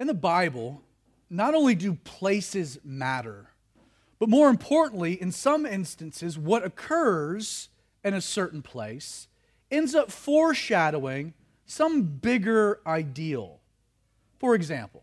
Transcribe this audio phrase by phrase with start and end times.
[0.00, 0.82] In the Bible,
[1.30, 3.50] not only do places matter,
[4.18, 7.68] but more importantly, in some instances, what occurs
[8.02, 9.28] in a certain place
[9.70, 11.34] ends up foreshadowing
[11.66, 13.60] some bigger ideal.
[14.38, 15.02] For example,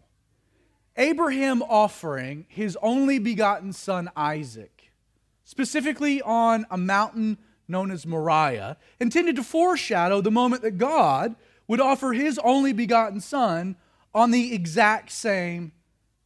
[0.98, 4.92] Abraham offering his only begotten son Isaac,
[5.44, 7.38] specifically on a mountain
[7.68, 11.36] known as Moriah, intended to foreshadow the moment that God
[11.68, 13.78] would offer his only begotten son
[14.14, 15.72] on the exact same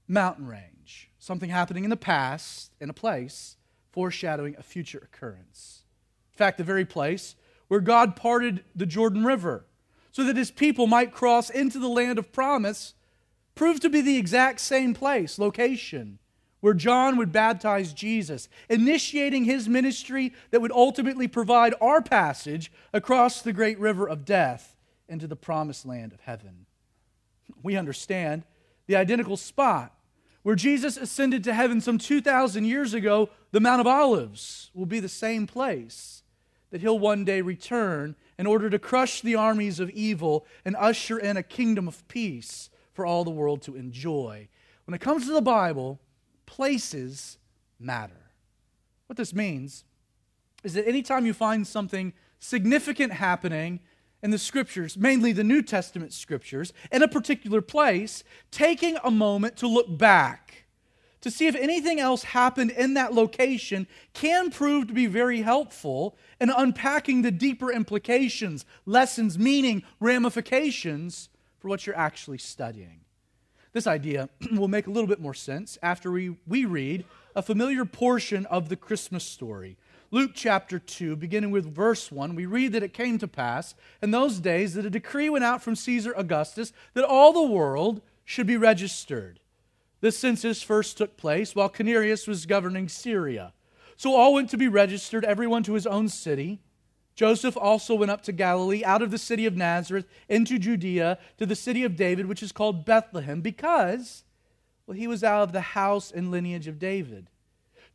[0.07, 1.09] mountain range.
[1.19, 3.57] Something happening in the past, in a place,
[3.91, 5.83] foreshadowing a future occurrence.
[6.33, 7.35] In fact, the very place
[7.67, 9.65] where God parted the Jordan River
[10.11, 12.93] so that his people might cross into the land of promise
[13.55, 16.19] proved to be the exact same place, location,
[16.59, 23.41] where John would baptize Jesus, initiating his ministry that would ultimately provide our passage across
[23.41, 24.75] the great river of death
[25.07, 26.64] into the promised land of heaven.
[27.65, 28.43] We understand
[28.85, 29.91] the identical spot
[30.43, 34.99] where Jesus ascended to heaven some 2,000 years ago, the Mount of Olives, will be
[34.99, 36.21] the same place
[36.69, 41.17] that he'll one day return in order to crush the armies of evil and usher
[41.17, 44.47] in a kingdom of peace for all the world to enjoy.
[44.85, 45.99] When it comes to the Bible,
[46.45, 47.39] places
[47.79, 48.29] matter.
[49.07, 49.85] What this means
[50.63, 53.79] is that anytime you find something significant happening
[54.25, 59.55] in the scriptures, mainly the New Testament scriptures, in a particular place, taking a moment
[59.57, 60.65] to look back
[61.21, 66.17] to see if anything else happened in that location can prove to be very helpful
[66.41, 73.01] in unpacking the deeper implications, lessons, meaning, ramifications for what you're actually studying.
[73.73, 77.85] This idea will make a little bit more sense after we, we read a familiar
[77.85, 79.77] portion of the Christmas story.
[80.15, 84.11] Luke chapter 2, beginning with verse 1, we read that it came to pass in
[84.11, 88.47] those days that a decree went out from Caesar Augustus that all the world should
[88.47, 89.41] be registered.
[89.99, 93.51] This census first took place while Quirinius was governing Syria.
[93.97, 96.61] So all went to be registered, everyone to his own city.
[97.17, 101.45] Joseph also went up to Galilee, out of the city of Nazareth, into Judea, to
[101.45, 104.23] the city of David, which is called Bethlehem, because,
[104.87, 107.27] well, he was out of the house and lineage of David,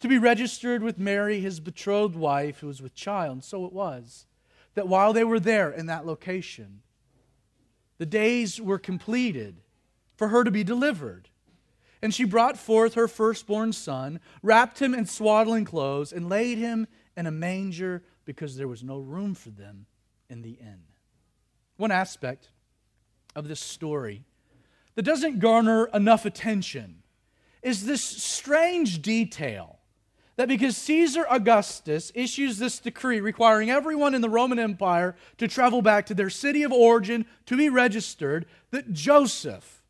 [0.00, 3.33] to be registered with Mary, his betrothed wife, who was with child.
[3.33, 4.27] And so it was
[4.75, 6.83] that while they were there in that location,
[7.99, 9.60] the days were completed
[10.16, 11.28] for her to be delivered.
[12.03, 16.87] And she brought forth her firstborn son, wrapped him in swaddling clothes, and laid him
[17.15, 19.84] in a manger because there was no room for them
[20.31, 20.83] in the inn.
[21.77, 22.50] One aspect
[23.37, 24.25] of this story
[24.94, 27.03] that doesn't garner enough attention
[27.62, 29.80] is this strange detail
[30.41, 35.83] that because Caesar Augustus issues this decree requiring everyone in the Roman Empire to travel
[35.83, 39.83] back to their city of origin to be registered, that Joseph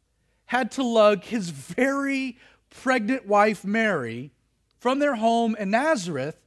[0.46, 2.36] had to lug his very
[2.68, 4.32] pregnant wife Mary
[4.80, 6.40] from their home in Nazareth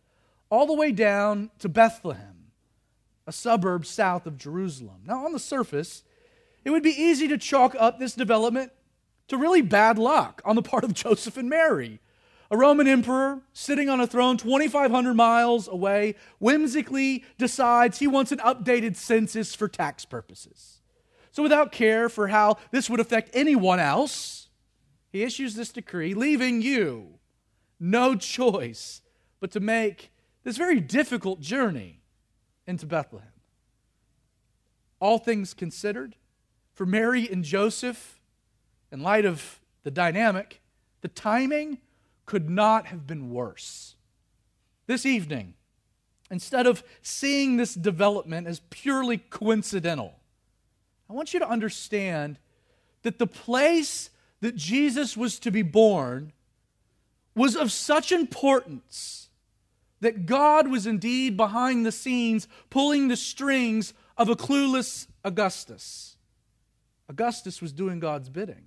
[0.49, 2.51] all the way down to Bethlehem,
[3.25, 5.03] a suburb south of Jerusalem.
[5.05, 6.03] Now, on the surface,
[6.65, 8.73] it would be easy to chalk up this development
[9.29, 12.01] to really bad luck on the part of Joseph and Mary.
[12.51, 18.39] A Roman emperor sitting on a throne 2,500 miles away whimsically decides he wants an
[18.39, 20.81] updated census for tax purposes.
[21.31, 24.49] So, without care for how this would affect anyone else,
[25.11, 27.19] he issues this decree, leaving you
[27.79, 29.01] no choice
[29.39, 30.11] but to make
[30.43, 32.01] this very difficult journey
[32.65, 33.27] into Bethlehem.
[34.99, 36.15] All things considered,
[36.73, 38.21] for Mary and Joseph,
[38.91, 40.61] in light of the dynamic,
[41.01, 41.79] the timing
[42.25, 43.95] could not have been worse.
[44.87, 45.53] This evening,
[46.29, 50.19] instead of seeing this development as purely coincidental,
[51.09, 52.39] I want you to understand
[53.03, 54.09] that the place
[54.41, 56.33] that Jesus was to be born
[57.35, 59.29] was of such importance
[60.01, 66.17] that God was indeed behind the scenes pulling the strings of a clueless Augustus.
[67.07, 68.65] Augustus was doing God's bidding.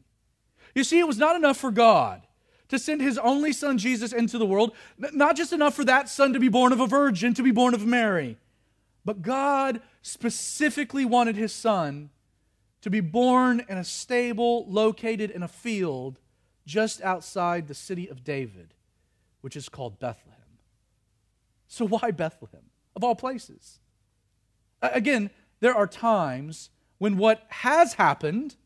[0.74, 2.25] You see, it was not enough for God
[2.68, 6.32] to send his only son Jesus into the world, not just enough for that son
[6.32, 8.36] to be born of a virgin, to be born of Mary,
[9.04, 12.10] but God specifically wanted his son
[12.82, 16.20] to be born in a stable located in a field
[16.66, 18.74] just outside the city of David,
[19.40, 20.32] which is called Bethlehem.
[21.68, 23.78] So why Bethlehem, of all places?
[24.82, 25.30] Again,
[25.60, 28.56] there are times when what has happened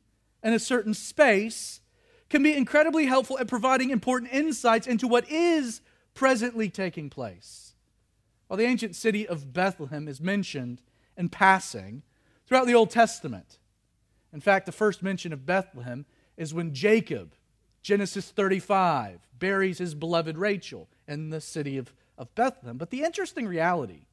[0.42, 1.79] in a certain space
[2.30, 5.82] can be incredibly helpful at providing important insights into what is
[6.14, 7.74] presently taking place.
[8.46, 10.80] While the ancient city of Bethlehem is mentioned
[11.16, 12.02] in passing
[12.46, 13.58] throughout the Old Testament,
[14.32, 16.06] in fact, the first mention of Bethlehem
[16.36, 17.34] is when Jacob,
[17.82, 22.78] Genesis 35, buries his beloved Rachel in the city of, of Bethlehem.
[22.78, 24.06] But the interesting reality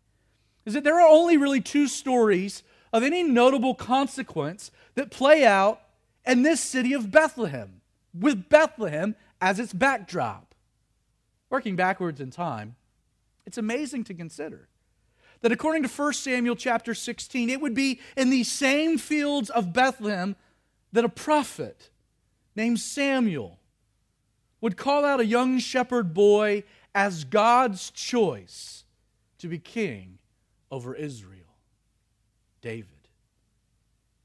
[0.66, 5.81] is that there are only really two stories of any notable consequence that play out
[6.25, 7.76] in this city of Bethlehem,
[8.19, 10.54] with Bethlehem as its backdrop.
[11.50, 12.75] Working backwards in time,
[13.46, 14.68] it's amazing to consider
[15.42, 19.72] that according to 1 Samuel chapter 16, it would be in these same fields of
[19.72, 20.36] Bethlehem
[20.92, 21.90] that a prophet
[22.56, 23.60] named Samuel
[24.60, 26.64] would call out a young shepherd boy
[26.96, 28.84] as God's choice
[29.38, 30.18] to be king
[30.72, 31.56] over Israel
[32.62, 32.96] David.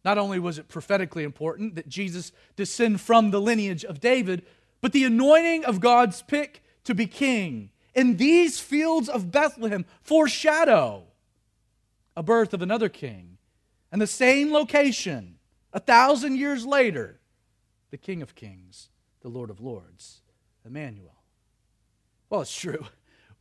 [0.04, 4.44] Not only was it prophetically important that Jesus descend from the lineage of David,
[4.81, 11.04] but the anointing of God's pick to be king in these fields of Bethlehem foreshadow
[12.16, 13.38] a birth of another king.
[13.90, 15.38] And the same location,
[15.72, 17.20] a thousand years later,
[17.90, 18.88] the King of Kings,
[19.20, 20.22] the Lord of Lords,
[20.64, 21.22] Emmanuel.
[22.31, 22.87] Well, it's true.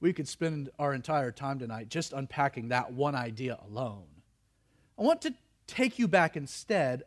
[0.01, 4.07] We could spend our entire time tonight just unpacking that one idea alone.
[4.97, 5.33] I want to
[5.71, 7.03] take you back instead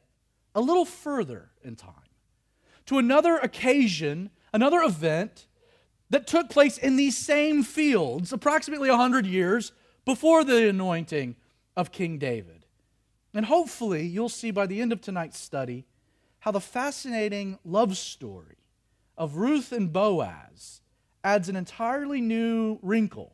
[0.55, 1.94] a little further in time
[2.87, 5.46] to another occasion, another event
[6.11, 9.72] that took place in these same fields approximately 100 years
[10.05, 11.37] before the anointing
[11.76, 12.66] of King David.
[13.32, 15.87] And hopefully, you'll see by the end of tonight's study
[16.40, 18.58] how the fascinating love story
[19.17, 20.82] of Ruth and Boaz
[21.25, 23.32] adds an entirely new wrinkle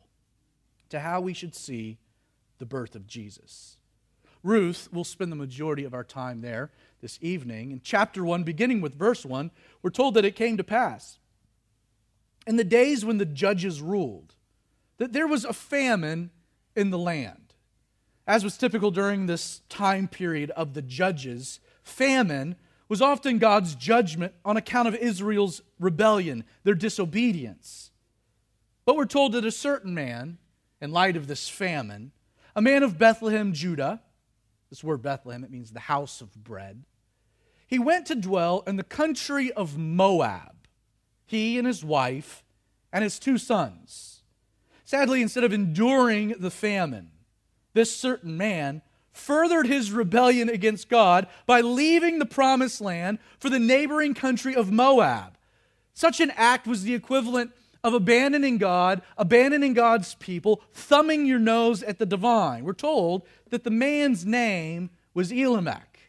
[0.89, 1.97] to how we should see
[2.57, 3.77] the birth of Jesus.
[4.43, 6.71] Ruth, we'll spend the majority of our time there
[7.01, 7.71] this evening.
[7.71, 9.51] In chapter 1, beginning with verse 1,
[9.81, 11.19] we're told that it came to pass
[12.47, 14.35] in the days when the judges ruled
[14.97, 16.31] that there was a famine
[16.75, 17.53] in the land.
[18.27, 22.55] As was typical during this time period of the judges, famine
[22.87, 27.91] was often God's judgment on account of Israel's rebellion, their disobedience.
[28.85, 30.37] But we're told that a certain man,
[30.79, 32.11] in light of this famine,
[32.55, 34.01] a man of Bethlehem, Judah,
[34.71, 36.83] this word Bethlehem, it means the house of bread,
[37.67, 40.67] he went to dwell in the country of Moab,
[41.27, 42.43] he and his wife
[42.91, 44.23] and his two sons.
[44.85, 47.11] Sadly, instead of enduring the famine,
[47.73, 48.81] this certain man
[49.11, 54.71] furthered his rebellion against God by leaving the promised land for the neighboring country of
[54.71, 55.37] Moab.
[55.93, 57.51] Such an act was the equivalent
[57.83, 62.63] of abandoning God, abandoning God's people, thumbing your nose at the divine.
[62.63, 65.99] We're told that the man's name was Elimelech.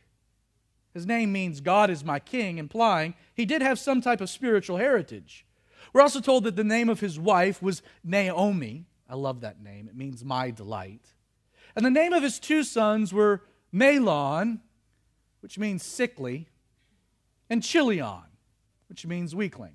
[0.93, 4.77] His name means God is my king, implying he did have some type of spiritual
[4.77, 5.47] heritage.
[5.93, 8.87] We're also told that the name of his wife was Naomi.
[9.09, 11.07] I love that name, it means my delight.
[11.75, 13.43] And the name of his two sons were
[13.73, 14.61] Mahlon,
[15.41, 16.49] which means sickly,
[17.49, 18.25] and Chilion,
[18.89, 19.75] which means weakling.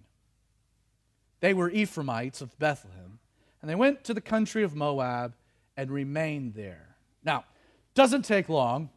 [1.39, 3.19] They were Ephraimites of Bethlehem,
[3.61, 5.33] and they went to the country of Moab
[5.75, 6.95] and remained there.
[7.23, 7.45] Now,
[7.93, 8.89] doesn't take long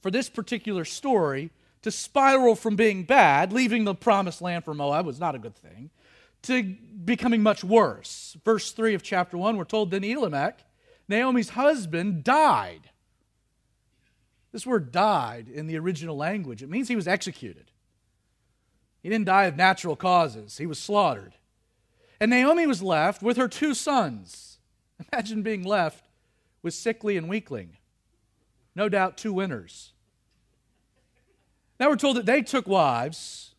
[0.00, 1.50] for this particular story
[1.82, 5.54] to spiral from being bad, leaving the promised land for Moab was not a good
[5.54, 5.90] thing,
[6.42, 6.62] to
[7.04, 8.36] becoming much worse.
[8.44, 10.64] Verse 3 of chapter 1, we're told then Elimelech
[11.08, 12.90] Naomi's husband died.
[14.52, 17.70] This word died in the original language, it means he was executed.
[19.02, 21.34] He didn't die of natural causes, he was slaughtered.
[22.20, 24.58] And Naomi was left with her two sons.
[25.12, 26.04] Imagine being left
[26.62, 27.76] with sickly and weakling.
[28.74, 29.92] No doubt two winners.
[31.78, 33.54] Now we're told that they took wives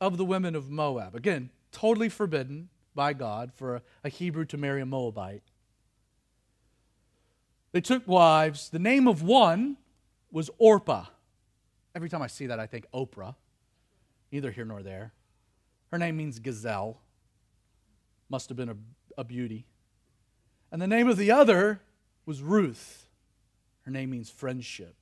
[0.00, 1.14] of the women of Moab.
[1.14, 5.42] Again, totally forbidden by God for a Hebrew to marry a Moabite.
[7.72, 8.70] They took wives.
[8.70, 9.76] The name of one
[10.32, 11.06] was Orpah.
[11.94, 13.34] Every time I see that, I think Oprah.
[14.32, 15.12] Neither here nor there.
[15.92, 17.00] Her name means gazelle.
[18.28, 18.76] Must have been a,
[19.16, 19.66] a beauty.
[20.70, 21.80] And the name of the other
[22.26, 23.06] was Ruth.
[23.82, 24.94] Her name means friendship.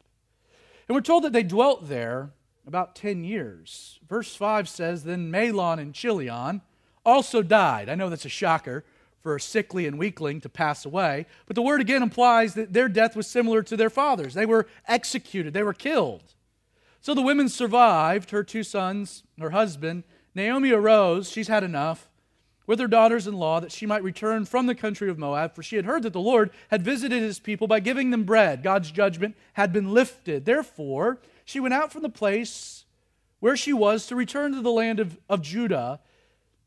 [0.89, 2.31] And we're told that they dwelt there
[2.67, 3.99] about 10 years.
[4.09, 6.63] Verse 5 says, Then Mahlon and Chilion
[7.05, 7.89] also died.
[7.89, 8.85] I know that's a shocker
[9.23, 11.27] for a sickly and weakling to pass away.
[11.47, 14.35] But the word again implies that their death was similar to their father's.
[14.35, 16.35] They were executed, they were killed.
[17.01, 20.05] So the women survived, her two sons, her husband.
[20.35, 22.09] Naomi arose, she's had enough,
[22.67, 25.63] with her daughters in law, that she might return from the country of Moab, for
[25.63, 28.63] she had heard that the Lord had visited his people by giving them bread.
[28.63, 30.45] God's judgment had been lifted.
[30.45, 32.85] Therefore, she went out from the place
[33.39, 36.01] where she was to return to the land of, of Judah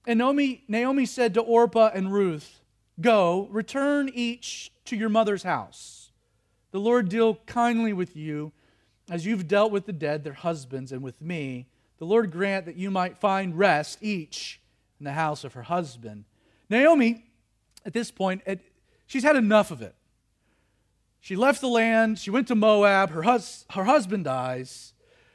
[0.10, 2.62] and Naomi, Naomi said to Orpah and Ruth,
[3.00, 6.12] Go, return each to your mother's house.
[6.72, 8.52] The Lord deal kindly with you
[9.10, 11.68] as you've dealt with the dead, their husbands, and with me,
[12.00, 14.60] The Lord grant that you might find rest each
[15.00, 16.26] in the house of her husband.
[16.70, 17.26] Naomi,
[17.86, 18.42] at this point,
[19.08, 19.96] she's had enough of it.
[21.22, 24.94] She left the land, she went to Moab, her, hus- her husband dies,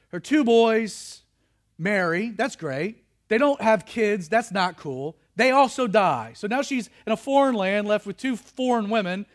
[0.09, 1.23] her two boys
[1.77, 3.05] marry, that's great.
[3.29, 5.17] They don't have kids, that's not cool.
[5.37, 6.33] They also die.
[6.37, 9.27] So now she's in a foreign land, left with two foreign women,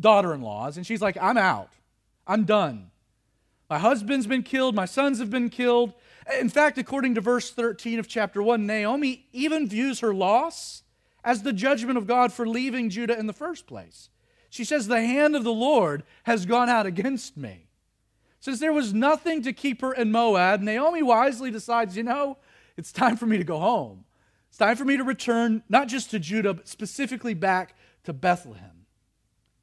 [0.00, 1.70] daughter in laws, and she's like, I'm out.
[2.26, 2.90] I'm done.
[3.68, 5.92] My husband's been killed, my sons have been killed.
[6.38, 10.82] In fact, according to verse 13 of chapter 1, Naomi even views her loss
[11.22, 14.08] as the judgment of God for leaving Judah in the first place.
[14.50, 17.68] She says, The hand of the Lord has gone out against me.
[18.40, 22.38] Since there was nothing to keep her in Moab, Naomi wisely decides, you know,
[22.76, 24.04] it's time for me to go home.
[24.48, 28.86] It's time for me to return, not just to Judah, but specifically back to Bethlehem.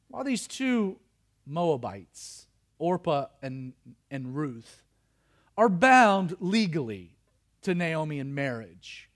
[0.09, 0.99] While these two
[1.45, 3.73] Moabites, Orpah and,
[4.11, 4.82] and Ruth,
[5.57, 7.15] are bound legally
[7.61, 9.09] to Naomi in marriage.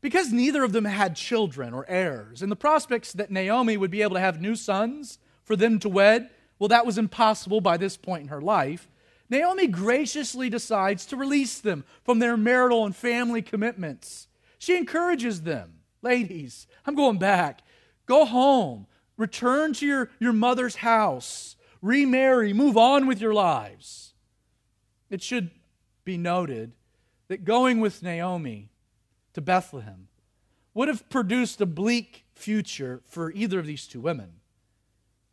[0.00, 4.02] Because neither of them had children or heirs, and the prospects that Naomi would be
[4.02, 7.96] able to have new sons for them to wed, well, that was impossible by this
[7.96, 8.88] point in her life.
[9.30, 14.28] Naomi graciously decides to release them from their marital and family commitments.
[14.58, 17.62] She encourages them Ladies, I'm going back.
[18.04, 18.86] Go home.
[19.16, 21.56] Return to your, your mother's house.
[21.80, 22.52] Remarry.
[22.52, 24.12] Move on with your lives.
[25.08, 25.50] It should
[26.04, 26.72] be noted
[27.28, 28.68] that going with Naomi
[29.32, 30.08] to Bethlehem
[30.74, 34.34] would have produced a bleak future for either of these two women.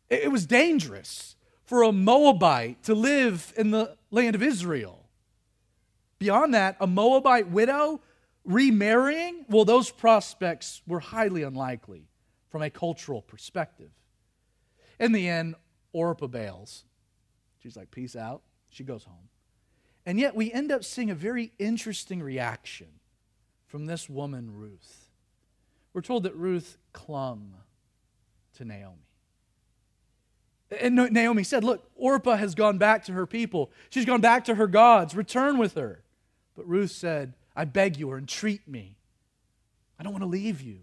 [0.08, 5.08] It was dangerous for a Moabite to live in the land of Israel.
[6.18, 8.00] Beyond that, a Moabite widow
[8.44, 12.08] remarrying, well, those prospects were highly unlikely
[12.50, 13.90] from a cultural perspective.
[15.00, 15.54] In the end,
[15.92, 16.84] Orpah bails.
[17.62, 18.42] She's like, peace out.
[18.68, 19.28] She goes home.
[20.04, 22.88] And yet, we end up seeing a very interesting reaction
[23.66, 25.08] from this woman, Ruth.
[25.92, 27.54] We're told that Ruth clung
[28.56, 28.96] to Naomi.
[30.80, 33.70] And Naomi said, Look, Orpah has gone back to her people.
[33.90, 35.14] She's gone back to her gods.
[35.14, 36.02] Return with her.
[36.56, 38.96] But Ruth said, I beg you or entreat me.
[39.98, 40.80] I don't want to leave you.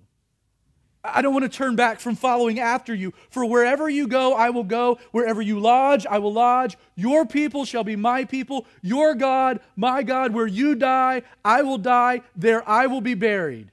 [1.04, 3.14] I don't want to turn back from following after you.
[3.30, 5.00] For wherever you go, I will go.
[5.12, 6.78] Wherever you lodge, I will lodge.
[6.96, 8.68] Your people shall be my people.
[8.82, 10.34] Your God, my God.
[10.34, 12.22] Where you die, I will die.
[12.36, 13.72] There I will be buried.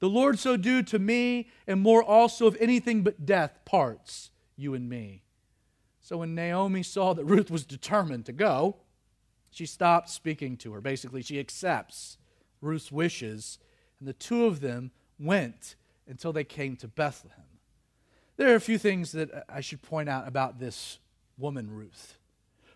[0.00, 4.74] The Lord so do to me, and more also, if anything but death parts you
[4.74, 5.22] and me.
[6.02, 8.76] So when Naomi saw that Ruth was determined to go,
[9.50, 10.82] she stopped speaking to her.
[10.82, 12.18] Basically, she accepts
[12.60, 13.58] Ruth's wishes,
[13.98, 15.74] and the two of them went
[16.08, 17.44] until they came to Bethlehem.
[18.36, 20.98] There are a few things that I should point out about this
[21.38, 22.18] woman, Ruth.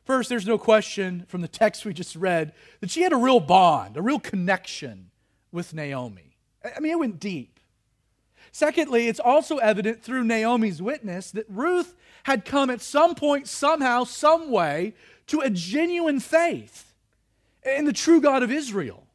[0.04, 3.40] First, there's no question from the text we just read that she had a real
[3.40, 5.10] bond, a real connection
[5.52, 6.36] with Naomi.
[6.64, 7.60] I mean, it went deep.
[8.52, 11.94] Secondly, it's also evident through Naomi's witness that Ruth
[12.24, 14.94] had come at some point, somehow, some way,
[15.28, 16.92] to a genuine faith
[17.64, 19.06] in the true God of Israel.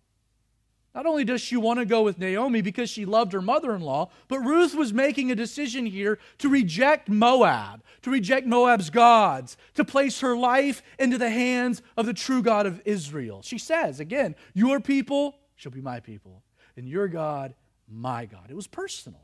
[0.95, 3.81] Not only does she want to go with Naomi because she loved her mother in
[3.81, 9.57] law, but Ruth was making a decision here to reject Moab, to reject Moab's gods,
[9.73, 13.41] to place her life into the hands of the true God of Israel.
[13.41, 16.43] She says, again, Your people shall be my people,
[16.77, 17.55] and your God,
[17.89, 18.45] my God.
[18.49, 19.19] It was personal.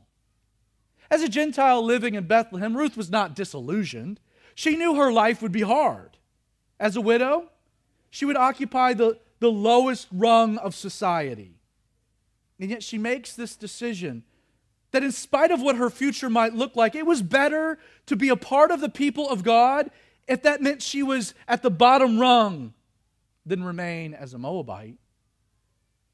[1.10, 4.20] As a Gentile living in Bethlehem, Ruth was not disillusioned.
[4.54, 6.18] She knew her life would be hard.
[6.78, 7.48] As a widow,
[8.10, 11.60] she would occupy the, the lowest rung of society.
[12.62, 14.22] And yet she makes this decision
[14.92, 17.76] that, in spite of what her future might look like, it was better
[18.06, 19.90] to be a part of the people of God
[20.28, 22.72] if that meant she was at the bottom rung
[23.44, 24.94] than remain as a Moabite.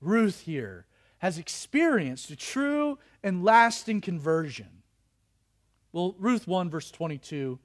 [0.00, 0.86] Ruth here
[1.18, 4.82] has experienced a true and lasting conversion.
[5.92, 7.58] Well, Ruth 1, verse 22,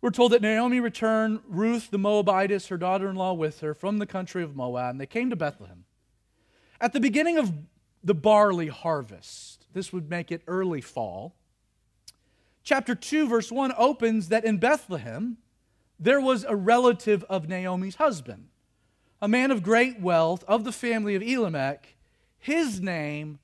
[0.00, 3.98] we're told that Naomi returned Ruth the Moabitess, her daughter in law, with her from
[3.98, 5.82] the country of Moab, and they came to Bethlehem.
[6.80, 7.52] At the beginning of
[8.02, 9.66] the barley harvest.
[9.72, 11.34] This would make it early fall.
[12.62, 15.38] Chapter 2, verse 1 opens that in Bethlehem
[15.98, 18.48] there was a relative of Naomi's husband,
[19.20, 21.96] a man of great wealth of the family of Elimelech.
[22.38, 23.38] His name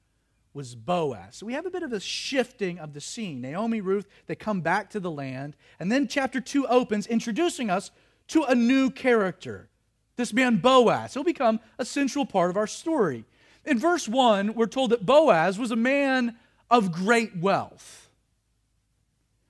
[0.52, 1.36] was Boaz.
[1.36, 3.40] So we have a bit of a shifting of the scene.
[3.40, 5.56] Naomi, Ruth, they come back to the land.
[5.80, 7.90] And then chapter 2 opens, introducing us
[8.28, 9.68] to a new character.
[10.16, 11.14] This man, Boaz.
[11.14, 13.24] He'll become a central part of our story.
[13.64, 16.36] In verse 1, we're told that Boaz was a man
[16.70, 18.10] of great wealth.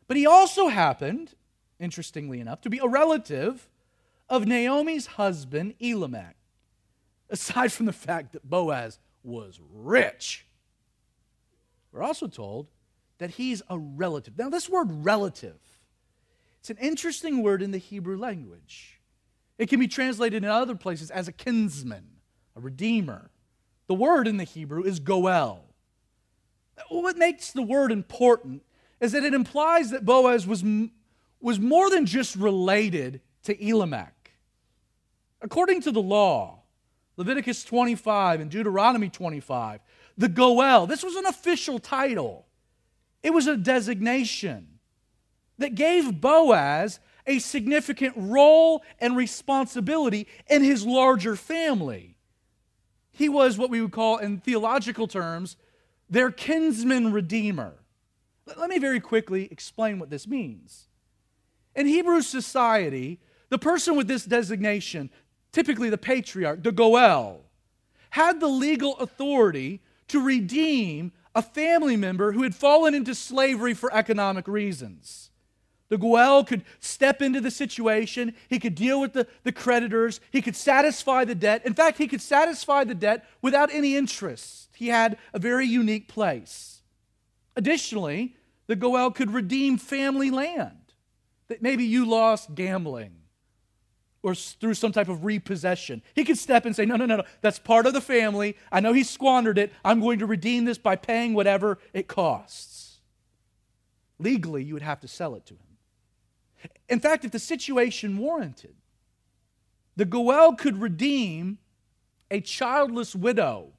[0.07, 1.35] But he also happened,
[1.81, 3.69] interestingly enough, to be a relative
[4.29, 6.37] of Naomi's husband, Elimelech.
[7.31, 10.47] aside from the fact that Boaz was rich.
[11.91, 12.69] We're also told
[13.19, 14.37] that he's a relative.
[14.37, 15.59] Now, this word relative,
[16.61, 19.01] it's an interesting word in the Hebrew language.
[19.59, 22.07] It can be translated in other places as a kinsman,
[22.57, 23.31] a redeemer.
[23.87, 25.65] The word in the Hebrew is goel.
[26.89, 28.63] What makes the word important
[29.01, 30.65] is that it implies that Boaz was,
[31.41, 34.33] was more than just related to Elimelech.
[35.43, 36.63] According to the law,
[37.17, 39.81] Leviticus 25 and Deuteronomy 25,
[40.17, 42.47] the Goel, this was an official title.
[43.23, 44.79] It was a designation
[45.59, 52.14] that gave Boaz a significant role and responsibility in his larger family.
[53.15, 55.57] He was what we would call, in theological terms,
[56.11, 57.75] their kinsman redeemer.
[58.45, 60.89] Let me very quickly explain what this means.
[61.75, 65.11] In Hebrew society, the person with this designation,
[65.53, 67.45] typically the patriarch, the Goel,
[68.11, 73.95] had the legal authority to redeem a family member who had fallen into slavery for
[73.95, 75.31] economic reasons.
[75.91, 78.35] The Goel could step into the situation.
[78.49, 80.21] He could deal with the, the creditors.
[80.31, 81.65] He could satisfy the debt.
[81.67, 84.71] In fact, he could satisfy the debt without any interest.
[84.77, 86.83] He had a very unique place.
[87.57, 88.37] Additionally,
[88.67, 90.95] the Goel could redeem family land
[91.49, 93.15] that maybe you lost gambling
[94.23, 96.03] or through some type of repossession.
[96.15, 98.57] He could step and say, No, no, no, no, that's part of the family.
[98.73, 99.73] I know he squandered it.
[99.85, 103.01] I'm going to redeem this by paying whatever it costs.
[104.19, 105.74] Legally, you would have to sell it to him.
[106.89, 108.75] In fact, if the situation warranted,
[109.97, 111.59] the Goel could redeem
[112.31, 113.73] a childless widow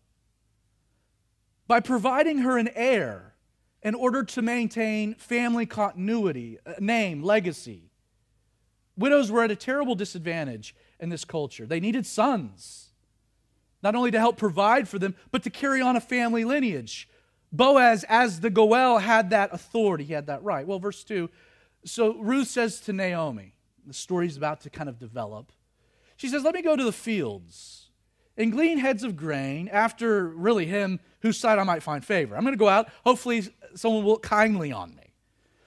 [1.67, 3.33] by providing her an heir
[3.81, 7.91] in order to maintain family continuity, uh, name, legacy.
[8.97, 11.65] Widows were at a terrible disadvantage in this culture.
[11.65, 12.91] They needed sons,
[13.83, 17.09] not only to help provide for them, but to carry on a family lineage.
[17.51, 20.65] Boaz, as the Goel, had that authority, he had that right.
[20.65, 21.29] Well, verse 2
[21.85, 23.53] so Ruth says to Naomi,
[23.85, 25.51] the story's about to kind of develop.
[26.17, 27.89] She says, Let me go to the fields
[28.37, 32.35] and glean heads of grain after really him whose side I might find favor.
[32.35, 32.89] I'm going to go out.
[33.03, 35.13] Hopefully, someone will look kindly on me.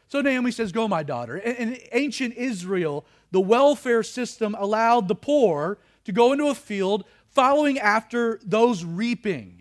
[0.09, 1.37] So Naomi says, Go, my daughter.
[1.37, 7.78] In ancient Israel, the welfare system allowed the poor to go into a field following
[7.78, 9.58] after those reaping.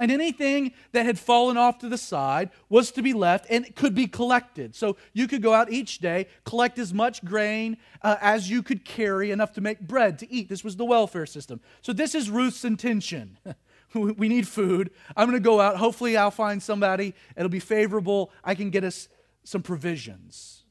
[0.00, 3.76] And anything that had fallen off to the side was to be left and it
[3.76, 4.74] could be collected.
[4.74, 8.86] So you could go out each day, collect as much grain uh, as you could
[8.86, 10.48] carry, enough to make bread to eat.
[10.48, 11.60] This was the welfare system.
[11.82, 13.36] So this is Ruth's intention.
[13.94, 14.90] we need food.
[15.14, 15.76] I'm going to go out.
[15.76, 17.14] Hopefully, I'll find somebody.
[17.36, 18.30] It'll be favorable.
[18.42, 19.06] I can get us
[19.44, 20.62] some provisions.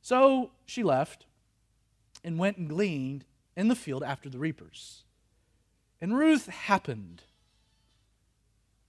[0.00, 1.26] So she left
[2.24, 5.04] and went and gleaned in the field after the reapers.
[6.00, 7.22] And Ruth happened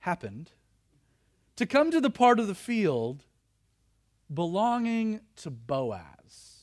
[0.07, 0.51] happened
[1.57, 3.25] to come to the part of the field
[4.33, 6.61] belonging to Boaz,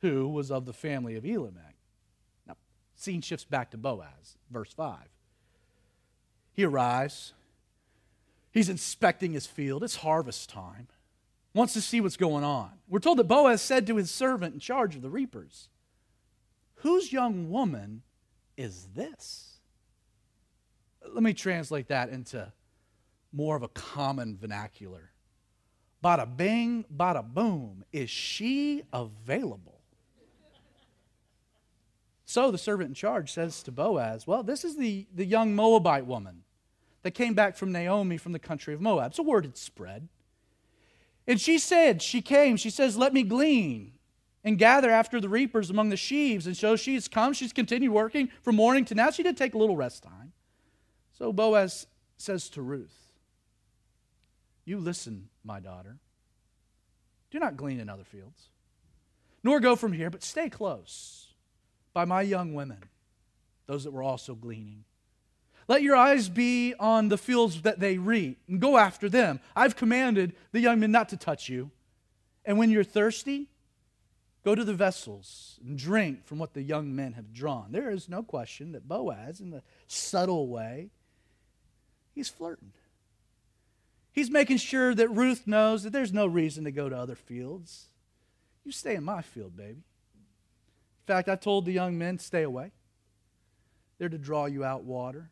[0.00, 1.76] who was of the family of Elimelech.
[2.46, 2.56] Now,
[2.96, 4.96] scene shifts back to Boaz, verse 5.
[6.54, 7.34] He arrives.
[8.50, 9.84] He's inspecting his field.
[9.84, 10.88] It's harvest time.
[11.52, 12.70] Wants to see what's going on.
[12.88, 15.68] We're told that Boaz said to his servant in charge of the reapers,
[16.76, 18.04] Whose young woman
[18.56, 19.58] is this?
[21.06, 22.50] Let me translate that into
[23.32, 25.10] more of a common vernacular.
[26.02, 27.84] Bada bing, bada boom.
[27.92, 29.80] Is she available?
[32.24, 36.06] So the servant in charge says to Boaz, Well, this is the, the young Moabite
[36.06, 36.44] woman
[37.02, 39.14] that came back from Naomi from the country of Moab.
[39.14, 40.08] So word had spread.
[41.26, 43.94] And she said, She came, she says, Let me glean
[44.44, 46.46] and gather after the reapers among the sheaves.
[46.46, 49.10] And so she's come, she's continued working from morning to now.
[49.10, 50.32] She did take a little rest time.
[51.12, 53.09] So Boaz says to Ruth,
[54.64, 55.96] you listen, my daughter.
[57.30, 58.48] Do not glean in other fields,
[59.42, 61.28] nor go from here, but stay close
[61.92, 62.84] by my young women,
[63.66, 64.84] those that were also gleaning.
[65.68, 69.38] Let your eyes be on the fields that they reap, and go after them.
[69.54, 71.70] I've commanded the young men not to touch you.
[72.44, 73.48] And when you're thirsty,
[74.44, 77.70] go to the vessels and drink from what the young men have drawn.
[77.70, 80.90] There is no question that Boaz, in the subtle way,
[82.14, 82.72] he's flirting.
[84.12, 87.86] He's making sure that Ruth knows that there's no reason to go to other fields.
[88.64, 89.82] You stay in my field, baby.
[89.82, 92.72] In fact, I told the young men, stay away.
[93.98, 95.30] They're to draw you out water.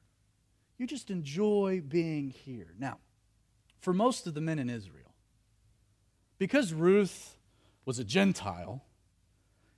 [0.76, 2.74] You just enjoy being here.
[2.78, 2.98] Now,
[3.80, 5.14] for most of the men in Israel,
[6.38, 7.36] because Ruth
[7.84, 8.84] was a Gentile,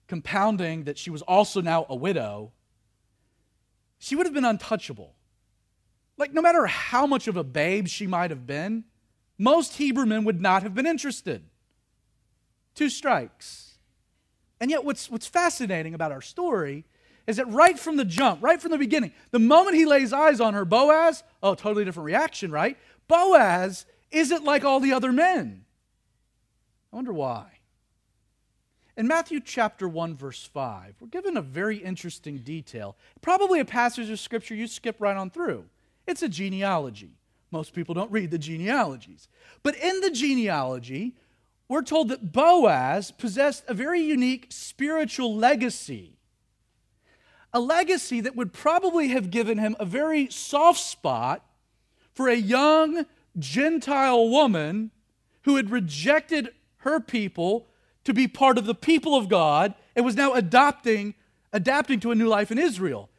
[0.08, 2.52] compounding that she was also now a widow,
[3.98, 5.14] she would have been untouchable.
[6.16, 8.84] Like, no matter how much of a babe she might have been,
[9.40, 11.42] most Hebrew men would not have been interested.
[12.74, 13.78] Two strikes.
[14.60, 16.84] And yet, what's, what's fascinating about our story
[17.26, 20.40] is that right from the jump, right from the beginning, the moment he lays eyes
[20.40, 22.76] on her, Boaz, oh, totally different reaction, right?
[23.08, 25.64] Boaz isn't like all the other men.
[26.92, 27.46] I wonder why.
[28.98, 32.94] In Matthew chapter 1, verse 5, we're given a very interesting detail.
[33.22, 35.64] Probably a passage of scripture you skip right on through.
[36.06, 37.19] It's a genealogy.
[37.50, 39.28] Most people don't read the genealogies.
[39.62, 41.16] But in the genealogy,
[41.68, 46.16] we're told that Boaz possessed a very unique spiritual legacy.
[47.52, 51.44] A legacy that would probably have given him a very soft spot
[52.12, 53.06] for a young
[53.38, 54.90] Gentile woman
[55.42, 57.66] who had rejected her people
[58.04, 61.14] to be part of the people of God and was now adopting,
[61.52, 63.10] adapting to a new life in Israel.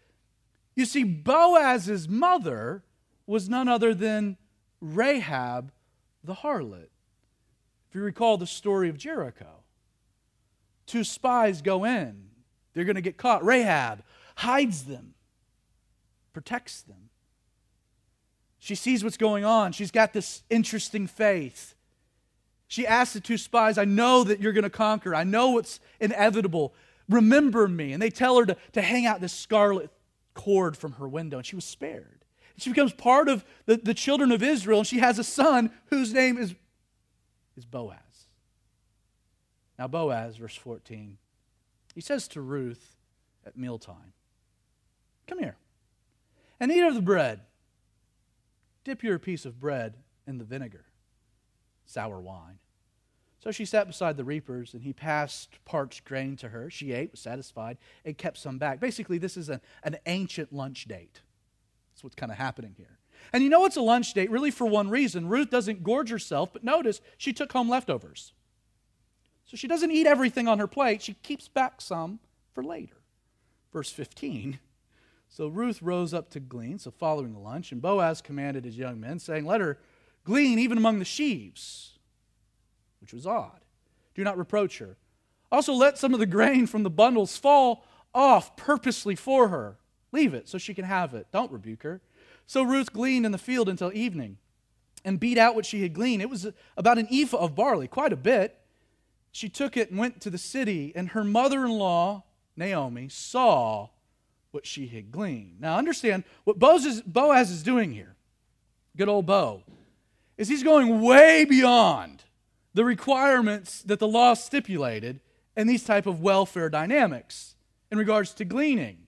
[0.76, 2.84] You see, Boaz's mother
[3.32, 4.38] was none other than
[4.82, 5.72] Rahab
[6.24, 6.90] the harlot.
[7.90, 9.64] If you recall the story of Jericho,
[10.86, 12.28] two spies go in.
[12.74, 13.44] They're going to get caught.
[13.44, 14.04] Rahab
[14.36, 15.14] hides them,
[16.34, 17.10] protects them.
[18.60, 19.72] She sees what's going on.
[19.72, 21.76] She's got this interesting faith.
[22.68, 25.16] She asks the two spies, I know that you're going to conquer.
[25.16, 26.74] I know it's inevitable.
[27.10, 27.92] Remember me.
[27.92, 29.90] And they tell her to, to hang out this scarlet
[30.34, 32.21] cord from her window, and she was spared.
[32.58, 36.14] She becomes part of the, the children of Israel, and she has a son whose
[36.14, 36.54] name is,
[37.58, 37.98] is Boaz.
[39.80, 41.18] Now, Boaz, verse 14,
[41.96, 42.96] he says to Ruth
[43.46, 44.14] at mealtime,
[45.28, 45.58] Come here
[46.60, 47.42] and eat of the bread.
[48.84, 49.96] Dip your piece of bread
[50.28, 50.86] in the vinegar
[51.86, 52.60] sour wine.
[53.40, 56.70] So she sat beside the reapers, and he passed parched grain to her.
[56.70, 58.80] She ate, was satisfied, and kept some back.
[58.80, 61.22] Basically, this is an, an ancient lunch date.
[62.02, 62.98] That's what's kind of happening here.
[63.32, 65.28] And you know it's a lunch date really for one reason.
[65.28, 68.34] Ruth doesn't gorge herself, but notice she took home leftovers.
[69.46, 72.20] So she doesn't eat everything on her plate, she keeps back some
[72.54, 72.96] for later.
[73.72, 74.58] Verse 15.
[75.30, 79.00] So Ruth rose up to glean, so following the lunch, and Boaz commanded his young
[79.00, 79.78] men, saying, Let her
[80.24, 82.00] glean even among the sheaves,
[83.00, 83.62] which was odd.
[84.16, 84.98] Do not reproach her.
[85.52, 89.78] Also, let some of the grain from the bundles fall off purposely for her.
[90.12, 91.28] Leave it so she can have it.
[91.32, 92.02] Don't rebuke her.
[92.46, 94.38] So Ruth gleaned in the field until evening
[95.06, 96.22] and beat out what she had gleaned.
[96.22, 98.58] It was about an ephah of barley, quite a bit.
[99.32, 102.24] She took it and went to the city, and her mother in law,
[102.58, 103.90] Naomi, saw
[104.52, 105.62] what she had gleaned.
[105.62, 106.86] Now, understand what Boaz
[107.50, 108.16] is, doing here.
[108.98, 109.64] Good old Bo
[110.38, 112.26] is he's going way beyond
[112.74, 115.22] the requirements that the law stipulated
[115.56, 117.56] in these type of welfare dynamics
[117.90, 119.01] in regards to gleaning.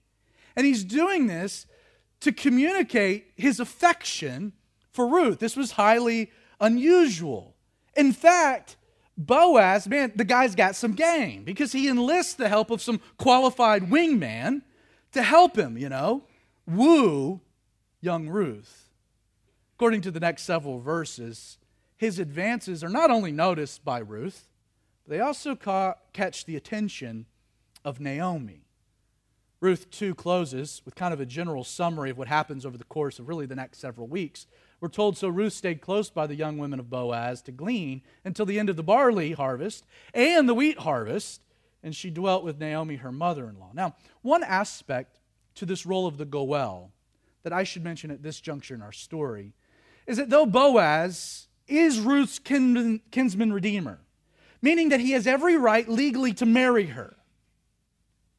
[0.55, 1.65] And he's doing this
[2.21, 4.53] to communicate his affection
[4.91, 5.39] for Ruth.
[5.39, 7.55] This was highly unusual.
[7.95, 8.77] In fact,
[9.17, 13.89] Boaz, man, the guy's got some game because he enlists the help of some qualified
[13.89, 14.61] wingman
[15.11, 16.23] to help him, you know,
[16.67, 17.41] woo
[18.01, 18.89] young Ruth.
[19.75, 21.57] According to the next several verses,
[21.97, 24.49] his advances are not only noticed by Ruth,
[25.07, 27.25] they also ca- catch the attention
[27.83, 28.62] of Naomi.
[29.63, 33.17] Ruth 2 closes with kind of a general summary of what happens over the course
[33.17, 34.45] of really the next several weeks.
[34.81, 38.45] We're told so Ruth stayed close by the young women of Boaz to glean until
[38.45, 41.43] the end of the barley harvest and the wheat harvest,
[41.81, 43.71] and she dwelt with Naomi, her mother in law.
[43.73, 45.21] Now, one aspect
[45.55, 46.91] to this role of the Goel
[47.43, 49.53] that I should mention at this juncture in our story
[50.05, 54.01] is that though Boaz is Ruth's kinsman redeemer,
[54.61, 57.15] meaning that he has every right legally to marry her,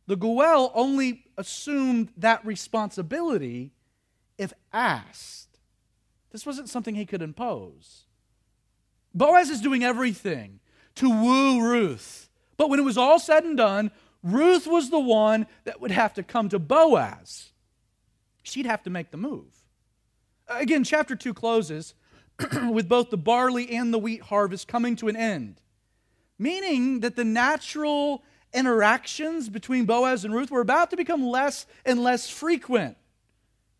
[0.06, 3.72] the Goel only assumed that responsibility
[4.38, 5.58] if asked.
[6.30, 8.04] This wasn't something he could impose.
[9.14, 10.60] Boaz is doing everything
[10.96, 12.28] to woo Ruth.
[12.56, 13.90] But when it was all said and done,
[14.22, 17.52] Ruth was the one that would have to come to Boaz.
[18.42, 19.54] She'd have to make the move.
[20.48, 21.94] Again, chapter 2 closes
[22.70, 25.60] with both the barley and the wheat harvest coming to an end,
[26.38, 28.22] meaning that the natural
[28.54, 32.96] interactions between Boaz and Ruth were about to become less and less frequent.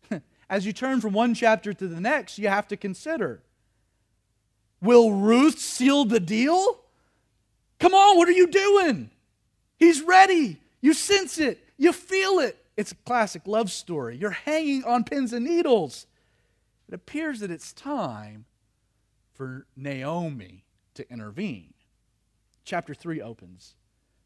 [0.49, 3.41] As you turn from one chapter to the next, you have to consider
[4.81, 6.79] will Ruth seal the deal?
[7.79, 9.09] Come on, what are you doing?
[9.79, 10.61] He's ready.
[10.79, 12.63] You sense it, you feel it.
[12.77, 14.17] It's a classic love story.
[14.17, 16.05] You're hanging on pins and needles
[16.87, 18.45] it appears that it's time
[19.33, 21.73] for Naomi to intervene.
[22.63, 23.75] Chapter 3 opens.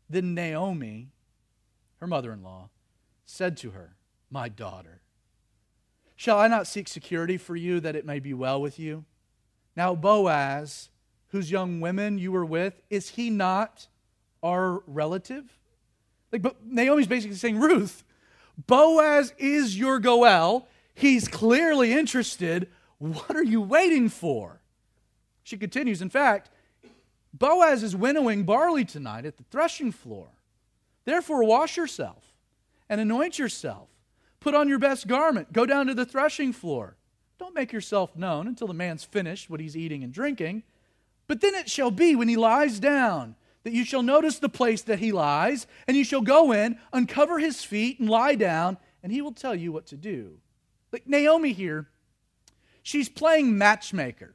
[0.09, 1.09] Then Naomi,
[1.99, 2.69] her mother in law,
[3.25, 3.95] said to her,
[4.31, 5.01] My daughter,
[6.19, 9.05] Shall I not seek security for you that it may be well with you?
[9.77, 10.89] Now, Boaz,
[11.29, 13.87] whose young women you were with, is he not
[14.43, 15.57] our relative?
[16.33, 18.03] Like, but Naomi's basically saying, Ruth,
[18.67, 20.67] Boaz is your Goel.
[20.93, 22.67] He's clearly interested.
[22.97, 24.59] What are you waiting for?
[25.43, 26.49] She continues, in fact,
[27.39, 30.28] Boaz is winnowing barley tonight at the threshing floor.
[31.06, 32.36] Therefore, wash yourself
[32.89, 33.88] and anoint yourself.
[34.39, 35.52] Put on your best garment.
[35.52, 36.97] Go down to the threshing floor.
[37.39, 40.63] Don't make yourself known until the man's finished what he's eating and drinking.
[41.28, 44.82] But then it shall be when he lies down that you shall notice the place
[44.84, 49.12] that he lies, and you shall go in, uncover his feet, and lie down, and
[49.12, 50.38] he will tell you what to do.
[50.91, 51.88] Like Naomi here,
[52.82, 54.34] she's playing matchmaker.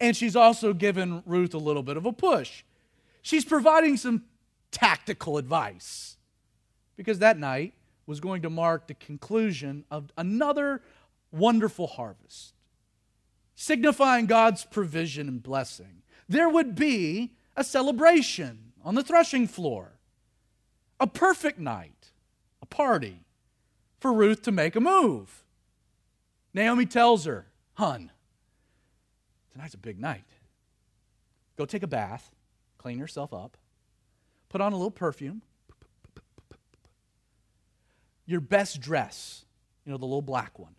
[0.00, 2.62] And she's also given Ruth a little bit of a push.
[3.22, 4.24] She's providing some
[4.70, 6.16] tactical advice.
[6.96, 7.74] Because that night
[8.06, 10.80] was going to mark the conclusion of another
[11.30, 12.54] wonderful harvest,
[13.54, 16.02] signifying God's provision and blessing.
[16.28, 19.98] There would be a celebration on the threshing floor,
[21.00, 22.12] a perfect night,
[22.62, 23.24] a party
[23.98, 25.44] for Ruth to make a move.
[26.54, 28.10] Naomi tells her, Hun,
[29.56, 30.26] tonight's a big night.
[31.56, 32.34] Go take a bath,
[32.76, 33.56] clean yourself up,
[34.50, 35.40] put on a little perfume,
[38.26, 39.46] your best dress,
[39.84, 40.74] you know, the little black one.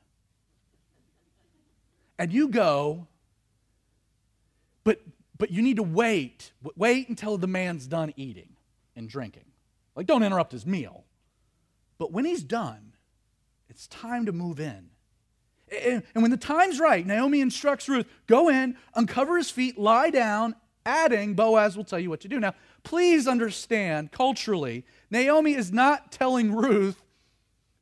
[2.19, 3.07] And you go,
[4.83, 5.01] but
[5.37, 6.51] but you need to wait.
[6.75, 8.57] Wait until the man's done eating
[8.95, 9.45] and drinking.
[9.95, 11.05] Like, don't interrupt his meal.
[11.97, 12.93] But when he's done,
[13.69, 14.89] it's time to move in.
[15.69, 20.55] And when the time's right, Naomi instructs Ruth go in, uncover his feet, lie down,
[20.85, 22.39] adding, Boaz will tell you what to do.
[22.39, 22.53] Now,
[22.83, 27.03] please understand culturally, Naomi is not telling Ruth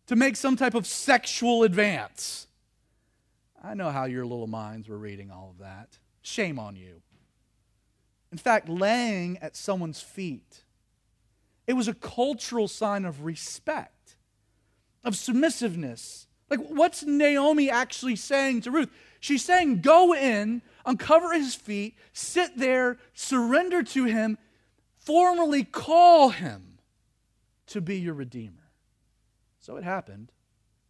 [0.07, 2.47] to make some type of sexual advance.
[3.63, 5.97] I know how your little minds were reading all of that.
[6.21, 7.01] Shame on you.
[8.31, 10.63] In fact, laying at someone's feet,
[11.67, 14.15] it was a cultural sign of respect,
[15.03, 16.24] of submissiveness.
[16.49, 18.89] Like, what's Naomi actually saying to Ruth?
[19.19, 24.37] She's saying, Go in, uncover his feet, sit there, surrender to him,
[24.97, 26.77] formally call him
[27.67, 28.69] to be your Redeemer.
[29.59, 30.31] So it happened.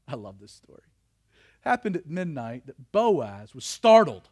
[0.07, 0.83] I love this story.
[1.63, 4.29] It happened at midnight that Boaz was startled.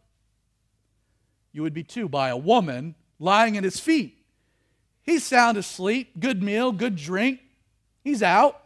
[1.53, 4.17] You would be too by a woman lying at his feet.
[5.01, 7.39] He's sound asleep, good meal, good drink.
[8.03, 8.62] He's out.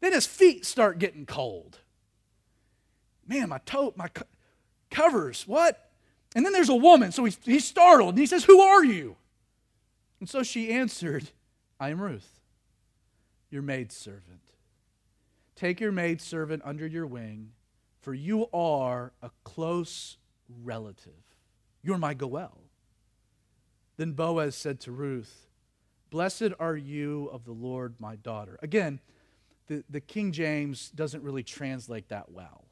[0.00, 1.78] Then his feet start getting cold.
[3.26, 4.26] Man, my toe, my co-
[4.90, 5.90] covers, what?
[6.34, 9.16] And then there's a woman, so he's, he's startled, and he says, Who are you?
[10.20, 11.30] And so she answered,
[11.78, 12.40] I am Ruth,
[13.50, 14.40] your maidservant.
[15.54, 17.52] Take your maidservant under your wing,
[18.00, 20.16] for you are a close
[20.62, 21.12] relative.
[21.82, 22.58] You're my Goel.
[23.96, 25.46] Then Boaz said to Ruth,
[26.10, 28.58] Blessed are you of the Lord, my daughter.
[28.62, 29.00] Again,
[29.68, 32.64] the, the King James doesn't really translate that well.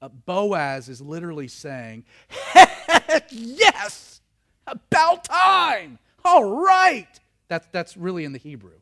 [0.00, 2.04] Uh, Boaz is literally saying,
[3.30, 4.20] Yes,
[4.66, 5.98] about time.
[6.24, 7.08] All right.
[7.48, 8.80] That's, that's really in the Hebrew.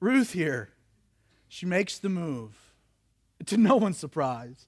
[0.00, 0.70] Ruth here,
[1.48, 2.52] she makes the move.
[3.46, 4.66] To no one's surprise,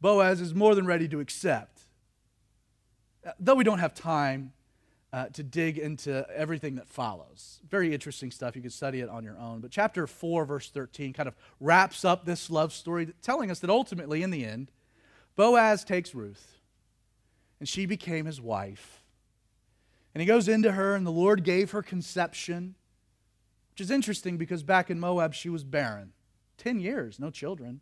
[0.00, 1.80] Boaz is more than ready to accept
[3.38, 4.52] though we don't have time
[5.12, 7.60] uh, to dig into everything that follows.
[7.68, 8.54] Very interesting stuff.
[8.54, 9.60] You can study it on your own.
[9.60, 13.70] But chapter 4, verse 13, kind of wraps up this love story, telling us that
[13.70, 14.70] ultimately, in the end,
[15.34, 16.60] Boaz takes Ruth,
[17.58, 19.02] and she became his wife.
[20.14, 22.76] And he goes into her, and the Lord gave her conception,
[23.72, 26.12] which is interesting because back in Moab, she was barren.
[26.58, 27.80] 10 years, no children.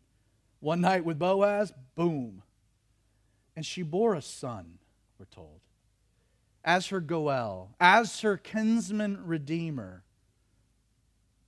[0.61, 2.43] One night with Boaz, boom.
[3.55, 4.79] And she bore a son
[5.17, 5.59] we're told.
[6.69, 10.03] As her Goel, as her kinsman redeemer,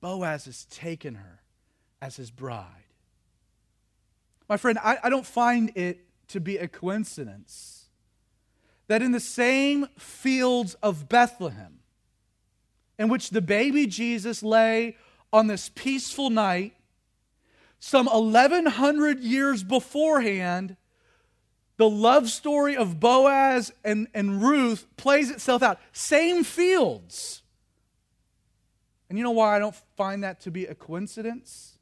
[0.01, 1.43] Boaz has taken her
[2.01, 2.65] as his bride.
[4.49, 7.86] My friend, I, I don't find it to be a coincidence
[8.88, 11.81] that in the same fields of Bethlehem,
[12.97, 14.97] in which the baby Jesus lay
[15.31, 16.73] on this peaceful night,
[17.79, 20.77] some 1100 years beforehand,
[21.82, 25.80] the love story of Boaz and, and Ruth plays itself out.
[25.91, 27.41] Same fields.
[29.10, 31.80] And you know why I don't find that to be a coincidence?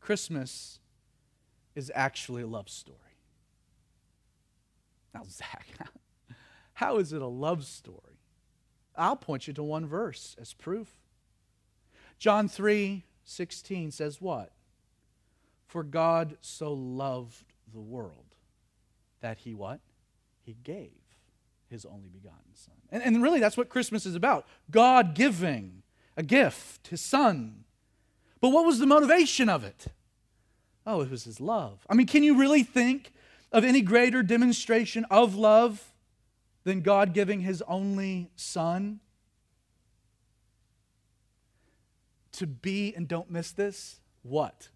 [0.00, 0.78] Christmas
[1.74, 2.96] is actually a love story.
[5.12, 5.66] Now, Zach,
[6.72, 8.20] how is it a love story?
[8.96, 10.88] I'll point you to one verse as proof.
[12.18, 14.53] John 3, 16 says what?
[15.74, 18.36] For God so loved the world
[19.22, 19.80] that he what?
[20.44, 20.92] He gave
[21.68, 22.76] his only begotten Son.
[22.92, 25.82] And, and really, that's what Christmas is about God giving
[26.16, 27.64] a gift, his Son.
[28.40, 29.86] But what was the motivation of it?
[30.86, 31.84] Oh, it was his love.
[31.90, 33.12] I mean, can you really think
[33.50, 35.92] of any greater demonstration of love
[36.62, 39.00] than God giving his only Son?
[42.34, 44.68] To be, and don't miss this, what?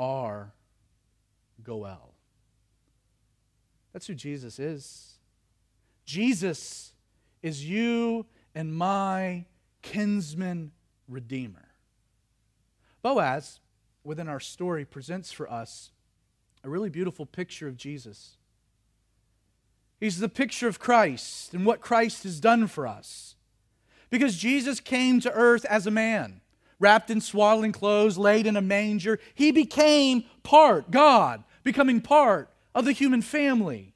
[0.00, 0.54] Our
[1.62, 2.14] Goel.
[3.92, 5.18] That's who Jesus is.
[6.04, 6.92] Jesus
[7.42, 9.44] is you and my
[9.82, 10.72] kinsman
[11.06, 11.68] redeemer.
[13.02, 13.60] Boaz,
[14.02, 15.90] within our story, presents for us
[16.64, 18.36] a really beautiful picture of Jesus.
[19.98, 23.36] He's the picture of Christ and what Christ has done for us.
[24.08, 26.40] Because Jesus came to earth as a man,
[26.80, 29.20] wrapped in swaddling clothes, laid in a manger.
[29.34, 33.94] He became part, God, becoming part of the human family.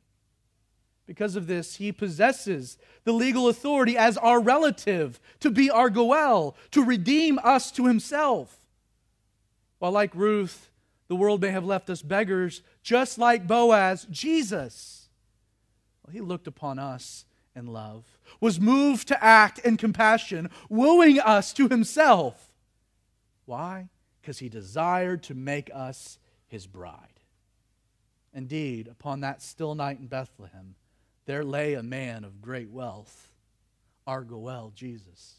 [1.06, 6.56] Because of this, he possesses the legal authority as our relative to be our Goel,
[6.70, 8.56] to redeem us to himself.
[9.78, 10.70] While, like Ruth,
[11.08, 15.08] the world may have left us beggars, just like Boaz, Jesus,
[16.02, 21.52] well, he looked upon us in love, was moved to act in compassion, wooing us
[21.52, 22.53] to himself.
[23.46, 23.88] Why?
[24.20, 27.20] Because he desired to make us his bride.
[28.32, 30.74] Indeed, upon that still night in Bethlehem,
[31.26, 33.30] there lay a man of great wealth,
[34.06, 35.36] our Goel, Jesus.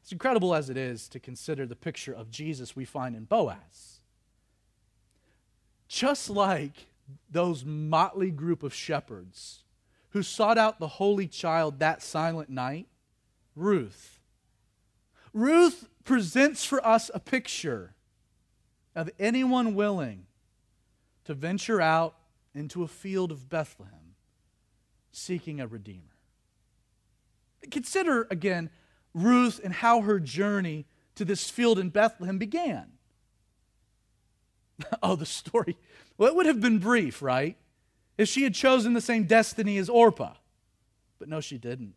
[0.00, 4.00] It's incredible as it is to consider the picture of Jesus we find in Boaz.
[5.88, 6.86] Just like
[7.30, 9.64] those motley group of shepherds
[10.10, 12.86] who sought out the holy child that silent night,
[13.54, 14.20] Ruth.
[15.32, 17.94] Ruth presents for us a picture
[18.94, 20.26] of anyone willing
[21.24, 22.16] to venture out
[22.54, 24.14] into a field of Bethlehem
[25.12, 26.16] seeking a redeemer.
[27.70, 28.70] Consider again
[29.14, 32.92] Ruth and how her journey to this field in Bethlehem began.
[35.02, 35.76] oh, the story.
[36.16, 37.56] Well, it would have been brief, right?
[38.18, 40.34] If she had chosen the same destiny as Orpah.
[41.18, 41.94] But no, she didn't.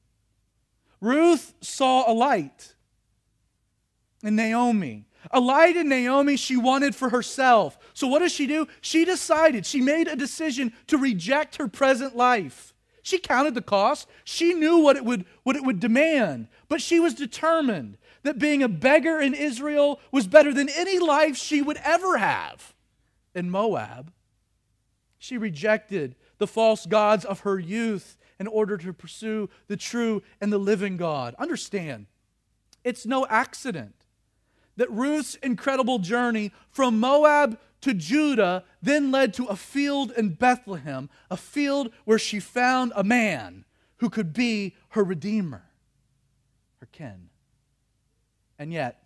[1.01, 2.74] Ruth saw a light
[4.25, 5.05] in Naomi.
[5.31, 7.77] A light in Naomi she wanted for herself.
[7.93, 8.67] So what does she do?
[8.81, 14.07] She decided, she made a decision to reject her present life she counted the cost.
[14.23, 16.47] She knew what it would, what it would demand.
[16.67, 21.37] But she was determined that being a beggar in Israel was better than any life
[21.37, 22.73] she would ever have
[23.35, 24.11] in Moab.
[25.19, 30.51] She rejected the false gods of her youth in order to pursue the true and
[30.51, 31.35] the living God.
[31.37, 32.07] Understand,
[32.83, 34.04] it's no accident
[34.77, 41.09] that Ruth's incredible journey from Moab to Judah then led to a field in Bethlehem,
[41.29, 43.65] a field where she found a man
[43.97, 45.65] who could be her redeemer,
[46.79, 47.29] her kin.
[48.57, 49.03] And yet,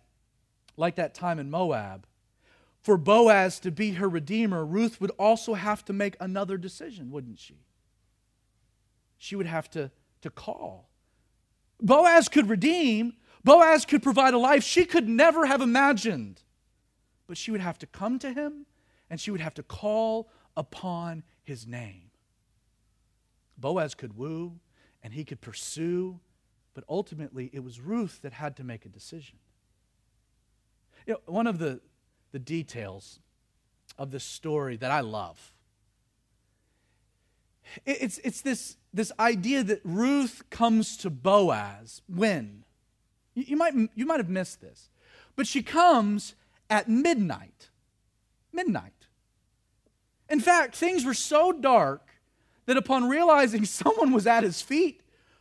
[0.76, 2.06] like that time in Moab,
[2.82, 7.38] for Boaz to be her redeemer, Ruth would also have to make another decision, wouldn't
[7.38, 7.56] she?
[9.18, 9.90] She would have to,
[10.22, 10.88] to call.
[11.80, 16.42] Boaz could redeem, Boaz could provide a life she could never have imagined,
[17.26, 18.66] but she would have to come to him
[19.08, 22.10] and she would have to call upon his name.
[23.56, 24.58] Boaz could woo
[25.02, 26.20] and he could pursue,
[26.74, 29.38] but ultimately it was Ruth that had to make a decision.
[31.06, 31.80] You know, one of the,
[32.32, 33.20] the details
[33.98, 35.52] of this story that I love.
[37.84, 42.64] It's, it's this, this idea that Ruth comes to Boaz when?
[43.40, 44.90] You, you, might, you might have missed this,
[45.34, 46.34] but she comes
[46.68, 47.70] at midnight.
[48.52, 48.92] Midnight.
[50.28, 52.06] In fact, things were so dark
[52.66, 55.00] that upon realizing someone was at his feet,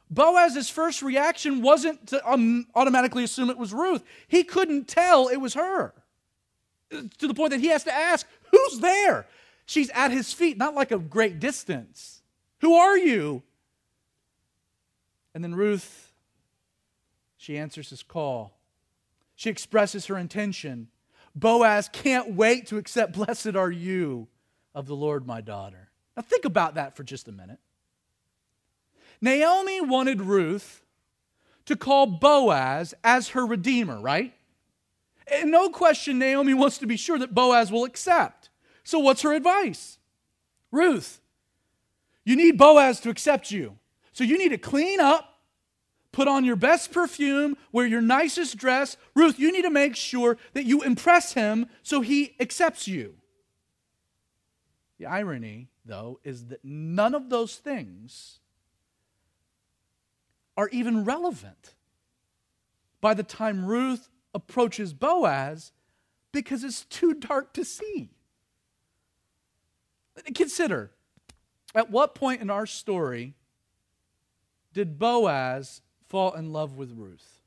[0.10, 4.04] Boaz's first reaction wasn't to um, automatically assume it was Ruth.
[4.28, 5.94] He couldn't tell it was her.
[6.90, 9.28] To the point that he has to ask, Who's there?
[9.66, 12.24] She's at his feet, not like a great distance.
[12.62, 13.44] Who are you?
[15.36, 16.09] And then Ruth,
[17.40, 18.60] she answers his call.
[19.34, 20.90] She expresses her intention.
[21.34, 24.28] Boaz can't wait to accept, Blessed are you
[24.76, 25.90] of the Lord, my daughter.
[26.18, 27.60] Now, think about that for just a minute.
[29.22, 30.84] Naomi wanted Ruth
[31.64, 34.34] to call Boaz as her redeemer, right?
[35.32, 38.50] And no question, Naomi wants to be sure that Boaz will accept.
[38.84, 39.98] So, what's her advice?
[40.74, 41.22] Ruth,
[42.26, 43.78] you need Boaz to accept you.
[44.12, 45.29] So, you need to clean up,
[46.12, 48.98] put on your best perfume, wear your nicest dress.
[49.16, 53.16] Ruth, you need to make sure that you impress him so he accepts you.
[54.98, 58.40] The irony, though, is that none of those things
[60.58, 61.76] are even relevant
[63.00, 65.72] by the time Ruth approaches Boaz
[66.32, 68.12] because it's too dark to see.
[70.36, 70.92] Consider
[71.74, 73.36] at what point in our story
[74.74, 77.40] did Boaz fall in love with Ruth?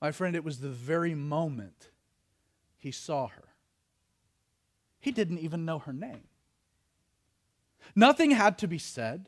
[0.00, 1.90] My friend, it was the very moment
[2.78, 3.48] he saw her.
[5.00, 6.24] He didn't even know her name.
[7.94, 9.26] Nothing had to be said,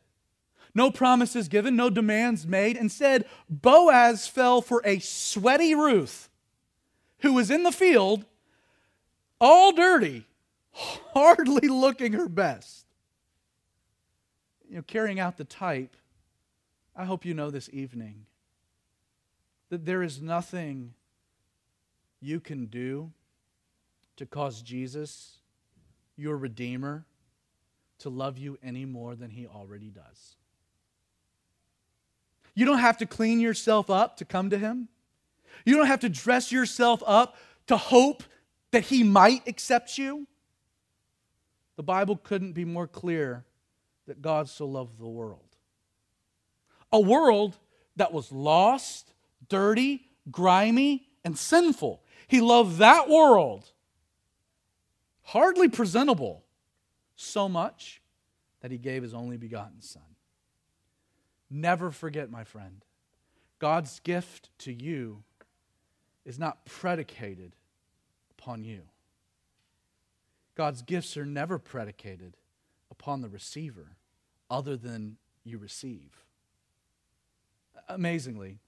[0.74, 2.76] no promises given, no demands made.
[2.76, 6.28] Instead, Boaz fell for a sweaty Ruth
[7.20, 8.26] who was in the field,
[9.40, 10.26] all dirty,
[10.72, 12.84] hardly looking her best.
[14.68, 15.96] You know, carrying out the type,
[16.96, 18.24] I hope you know this evening
[19.68, 20.94] that there is nothing
[22.20, 23.12] you can do
[24.16, 25.38] to cause Jesus,
[26.16, 27.04] your Redeemer,
[27.98, 30.36] to love you any more than he already does.
[32.54, 34.88] You don't have to clean yourself up to come to him.
[35.66, 37.36] You don't have to dress yourself up
[37.66, 38.22] to hope
[38.70, 40.26] that he might accept you.
[41.76, 43.44] The Bible couldn't be more clear
[44.06, 45.45] that God so loved the world.
[46.96, 47.58] A world
[47.96, 49.12] that was lost,
[49.50, 52.02] dirty, grimy, and sinful.
[52.26, 53.70] He loved that world,
[55.20, 56.42] hardly presentable,
[57.14, 58.00] so much
[58.62, 60.16] that he gave his only begotten Son.
[61.50, 62.82] Never forget, my friend,
[63.58, 65.22] God's gift to you
[66.24, 67.56] is not predicated
[68.30, 68.80] upon you.
[70.54, 72.38] God's gifts are never predicated
[72.90, 73.98] upon the receiver
[74.48, 76.25] other than you receive.
[77.88, 78.58] Amazingly,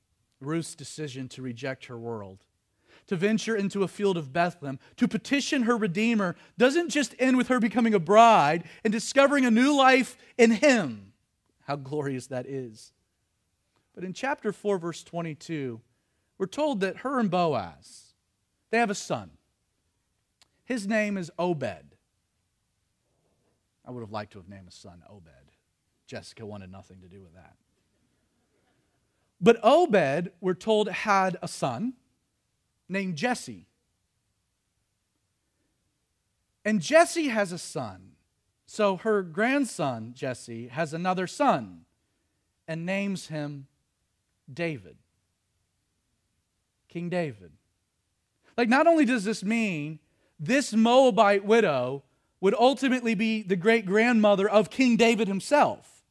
[0.40, 2.44] Ruth's decision to reject her world,
[3.08, 7.48] to venture into a field of Bethlehem, to petition her Redeemer, doesn't just end with
[7.48, 11.12] her becoming a bride and discovering a new life in Him.
[11.66, 12.92] How glorious that is.
[13.94, 15.80] But in chapter 4, verse 22,
[16.38, 18.14] we're told that her and Boaz,
[18.70, 19.30] they have a son.
[20.64, 21.96] His name is Obed.
[23.84, 25.30] I would have liked to have named a son Obed.
[26.06, 27.56] Jessica wanted nothing to do with that.
[29.41, 31.95] But Obed, we're told, had a son
[32.89, 33.66] named Jesse.
[36.64, 38.12] And Jesse has a son.
[38.66, 41.84] So her grandson, Jesse, has another son
[42.66, 43.66] and names him
[44.53, 44.97] David.
[46.89, 47.53] King David.
[48.57, 50.01] Like, not only does this mean
[50.39, 52.03] this Moabite widow
[52.41, 56.05] would ultimately be the great grandmother of King David himself,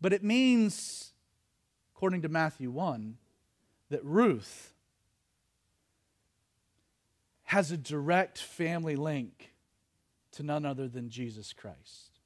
[0.00, 1.05] but it means,
[1.96, 3.16] according to Matthew 1,
[3.88, 4.74] that Ruth
[7.44, 9.54] has a direct family link
[10.32, 12.18] to none other than Jesus Christ.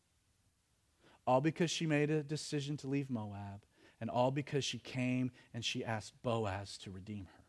[1.25, 3.63] All because she made a decision to leave Moab,
[4.01, 7.45] and all because she came and she asked Boaz to redeem her.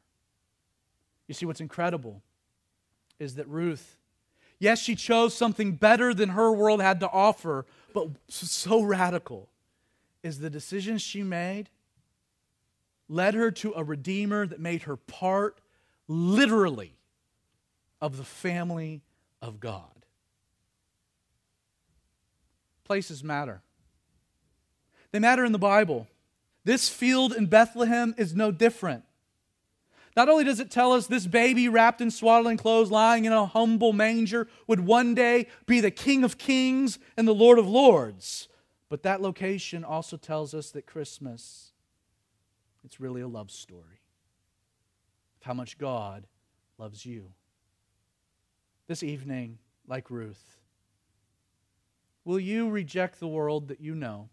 [1.28, 2.22] You see, what's incredible
[3.18, 3.98] is that Ruth,
[4.60, 7.66] yes, she chose something better than her world had to offer,
[7.96, 9.50] but so radical
[10.22, 11.72] is the decision she made
[13.12, 15.60] led her to a redeemer that made her part,
[16.08, 16.96] literally,
[18.00, 19.02] of the family
[19.42, 20.06] of God.
[22.86, 23.62] Places matter.
[25.12, 26.08] They matter in the Bible.
[26.64, 29.04] This field in Bethlehem is no different.
[30.16, 33.46] Not only does it tell us this baby wrapped in swaddling clothes, lying in a
[33.46, 38.48] humble manger, would one day be the King of Kings and the Lord of Lords,
[38.90, 41.71] but that location also tells us that Christmas,
[42.84, 44.02] it's really a love story
[45.40, 46.28] of how much God
[46.78, 47.32] loves you.
[48.88, 50.58] This evening, like Ruth,
[52.26, 54.30] will you reject the world that you know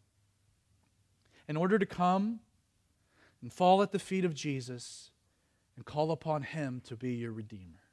[1.46, 2.40] in order to come
[3.40, 5.10] and fall at the feet of Jesus?
[5.78, 7.84] and call upon Him to be your Redeemer.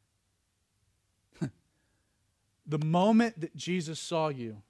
[2.65, 4.63] the moment that Jesus saw you,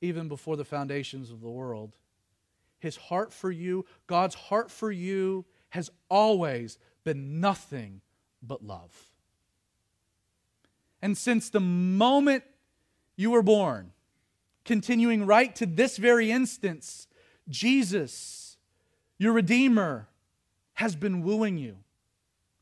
[0.00, 1.94] even before the foundations of the world,
[2.82, 8.00] His heart for you, God's heart for you, has always been nothing
[8.42, 8.90] but love.
[11.00, 12.42] And since the moment
[13.14, 13.92] you were born,
[14.64, 17.06] continuing right to this very instance,
[17.48, 18.56] Jesus,
[19.16, 20.08] your Redeemer,
[20.74, 21.76] has been wooing you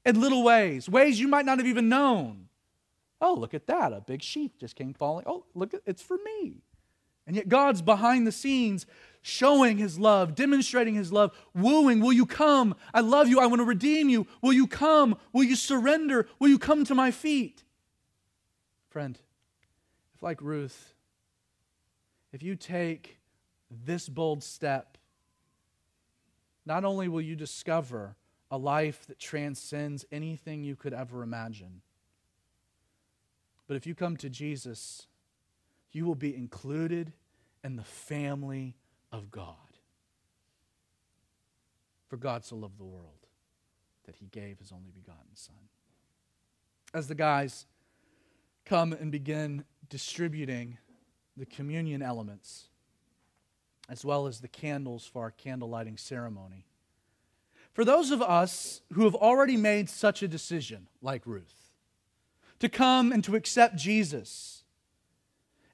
[0.04, 2.48] in little ways, ways you might not have even known.
[3.22, 3.94] Oh, look at that.
[3.94, 5.24] A big sheep just came falling.
[5.26, 6.60] Oh, look, it's for me.
[7.26, 8.86] And yet God's behind the scenes
[9.22, 12.74] showing his love, demonstrating his love, wooing, Will you come?
[12.94, 13.40] I love you.
[13.40, 14.26] I want to redeem you.
[14.42, 15.16] Will you come?
[15.32, 16.28] Will you surrender?
[16.38, 17.64] Will you come to my feet?
[18.88, 19.18] Friend,
[20.14, 20.94] if like Ruth,
[22.32, 23.18] if you take
[23.70, 24.98] this bold step,
[26.66, 28.16] not only will you discover
[28.50, 31.82] a life that transcends anything you could ever imagine,
[33.66, 35.06] but if you come to Jesus,
[35.92, 37.12] you will be included
[37.62, 38.76] in the family
[39.12, 39.54] of God.
[42.08, 43.26] For God so loved the world
[44.04, 45.54] that he gave his only begotten Son.
[46.92, 47.66] As the guys
[48.64, 50.78] come and begin distributing
[51.36, 52.68] the communion elements,
[53.88, 56.66] as well as the candles for our candle lighting ceremony,
[57.72, 61.70] for those of us who have already made such a decision, like Ruth,
[62.58, 64.59] to come and to accept Jesus,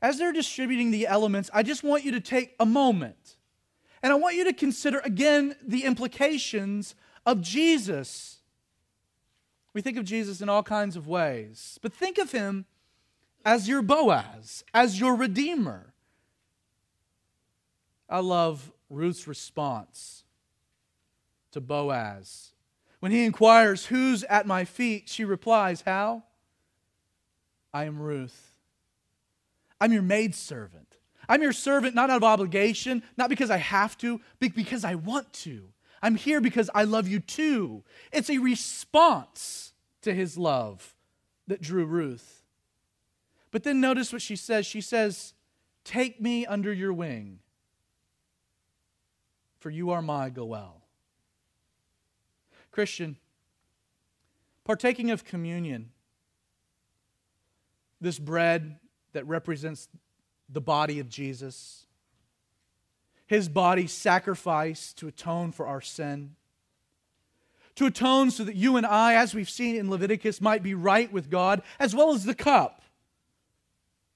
[0.02, 3.36] as they're distributing the elements, I just want you to take a moment
[4.02, 6.94] and I want you to consider again the implications
[7.24, 8.38] of Jesus.
[9.72, 12.66] We think of Jesus in all kinds of ways, but think of him
[13.44, 15.92] as your Boaz, as your Redeemer.
[18.08, 20.24] I love Ruth's response
[21.52, 22.52] to Boaz.
[23.00, 25.08] When he inquires, Who's at my feet?
[25.08, 26.24] she replies, How?
[27.72, 28.55] I am Ruth.
[29.80, 30.96] I'm your maidservant.
[31.28, 34.94] I'm your servant not out of obligation, not because I have to, but because I
[34.94, 35.68] want to.
[36.02, 37.82] I'm here because I love you too.
[38.12, 39.72] It's a response
[40.02, 40.94] to his love
[41.48, 42.44] that drew Ruth.
[43.50, 44.66] But then notice what she says.
[44.66, 45.34] She says,
[45.84, 47.38] Take me under your wing,
[49.58, 50.82] for you are my Goel.
[52.70, 53.16] Christian,
[54.64, 55.90] partaking of communion,
[58.00, 58.78] this bread
[59.16, 59.88] that represents
[60.48, 61.86] the body of Jesus,
[63.26, 66.36] his body sacrificed to atone for our sin,
[67.76, 71.10] to atone so that you and I, as we've seen in Leviticus, might be right
[71.10, 72.82] with God, as well as the cup.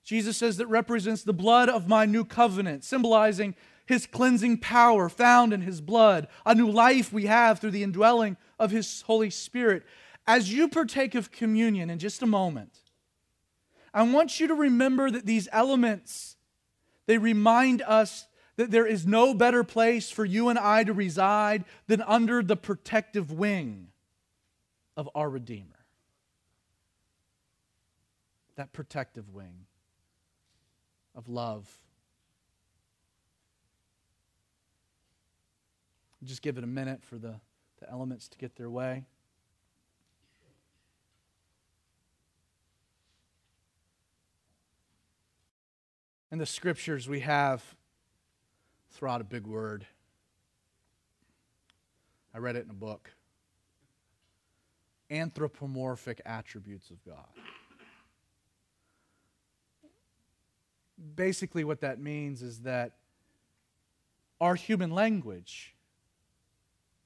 [0.05, 3.55] Jesus says that represents the blood of my new covenant, symbolizing
[3.86, 8.36] his cleansing power found in his blood, a new life we have through the indwelling
[8.59, 9.82] of his Holy Spirit.
[10.26, 12.78] As you partake of communion in just a moment,
[13.93, 16.36] I want you to remember that these elements,
[17.07, 18.26] they remind us
[18.57, 22.57] that there is no better place for you and I to reside than under the
[22.57, 23.88] protective wing
[24.97, 25.66] of our Redeemer.
[28.57, 29.66] That protective wing
[31.14, 31.66] of love.
[36.22, 37.41] Just give it a minute for the,
[37.80, 39.07] the elements to get their way.
[46.32, 47.62] In the scriptures, we have
[48.92, 49.86] throw out a big word.
[52.32, 53.10] I read it in a book.
[55.10, 57.26] Anthropomorphic attributes of God.
[61.16, 62.92] Basically, what that means is that
[64.40, 65.74] our human language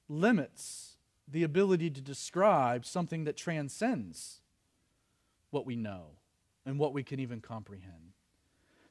[0.07, 0.97] limits
[1.27, 4.41] the ability to describe something that transcends
[5.49, 6.11] what we know
[6.65, 8.14] and what we can even comprehend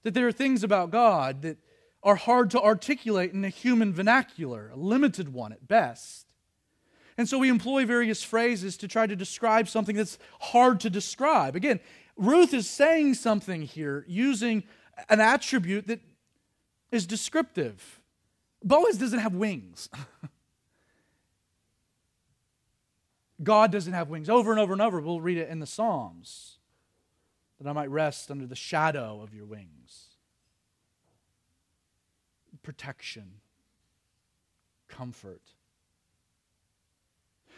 [0.04, 1.58] that there are things about God that
[2.02, 6.26] are hard to articulate in a human vernacular, a limited one at best.
[7.16, 11.56] And so we employ various phrases to try to describe something that's hard to describe.
[11.56, 11.80] Again,
[12.16, 14.64] Ruth is saying something here using
[15.08, 16.00] an attribute that
[16.92, 18.00] is descriptive.
[18.62, 19.88] Boaz doesn't have wings.
[23.42, 24.28] God doesn't have wings.
[24.28, 26.53] Over and over and over, we'll read it in the Psalms
[27.64, 30.08] that I might rest under the shadow of your wings.
[32.62, 33.40] Protection,
[34.86, 35.40] comfort.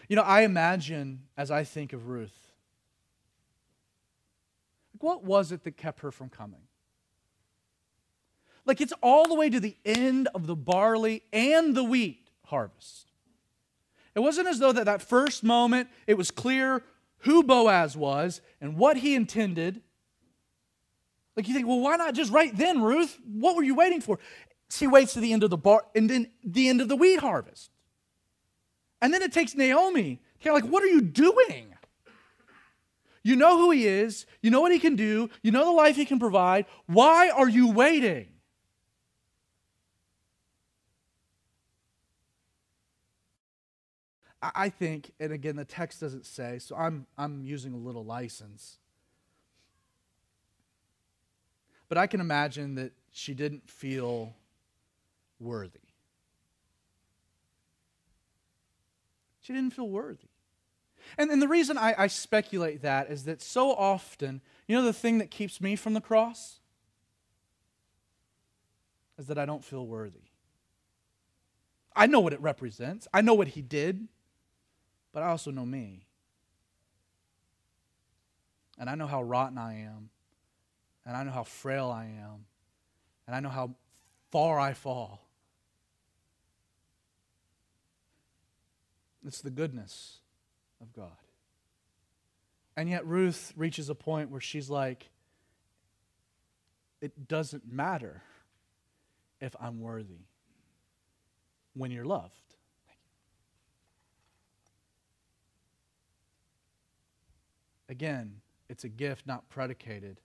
[0.09, 2.52] You know, I imagine as I think of Ruth,
[4.94, 6.62] like what was it that kept her from coming?
[8.64, 13.11] Like it's all the way to the end of the barley and the wheat harvest.
[14.14, 16.84] It wasn't as though that that first moment it was clear
[17.18, 19.82] who Boaz was and what he intended
[21.37, 23.18] like you think, well, why not just right then, Ruth?
[23.24, 24.18] What were you waiting for?
[24.70, 27.20] She waits to the end of the bar and then the end of the wheat
[27.20, 27.70] harvest.
[29.03, 30.20] And then it takes Naomi.
[30.43, 31.74] Kind of like, what are you doing?
[33.22, 35.97] You know who he is, you know what he can do, you know the life
[35.97, 36.64] he can provide.
[36.87, 38.28] Why are you waiting?
[44.41, 48.78] I think, and again, the text doesn't say, so I'm, I'm using a little license.
[51.89, 54.34] But I can imagine that she didn't feel
[55.39, 55.78] worthy.
[59.41, 60.28] She didn't feel worthy.
[61.16, 64.93] And, and the reason I, I speculate that is that so often, you know, the
[64.93, 66.59] thing that keeps me from the cross
[69.18, 70.18] is that I don't feel worthy.
[71.95, 74.09] I know what it represents, I know what he did,
[75.12, 76.07] but I also know me.
[78.78, 80.11] And I know how rotten I am,
[81.07, 82.46] and I know how frail I am,
[83.26, 83.70] and I know how
[84.32, 85.22] far I fall.
[89.24, 90.18] It's the goodness
[90.80, 91.16] of God.
[92.76, 95.09] And yet, Ruth reaches a point where she's like,
[97.00, 98.22] it doesn't matter
[99.40, 100.26] if I'm worthy
[101.74, 102.32] when you're loved.
[107.88, 110.20] Again, it's a gift not predicated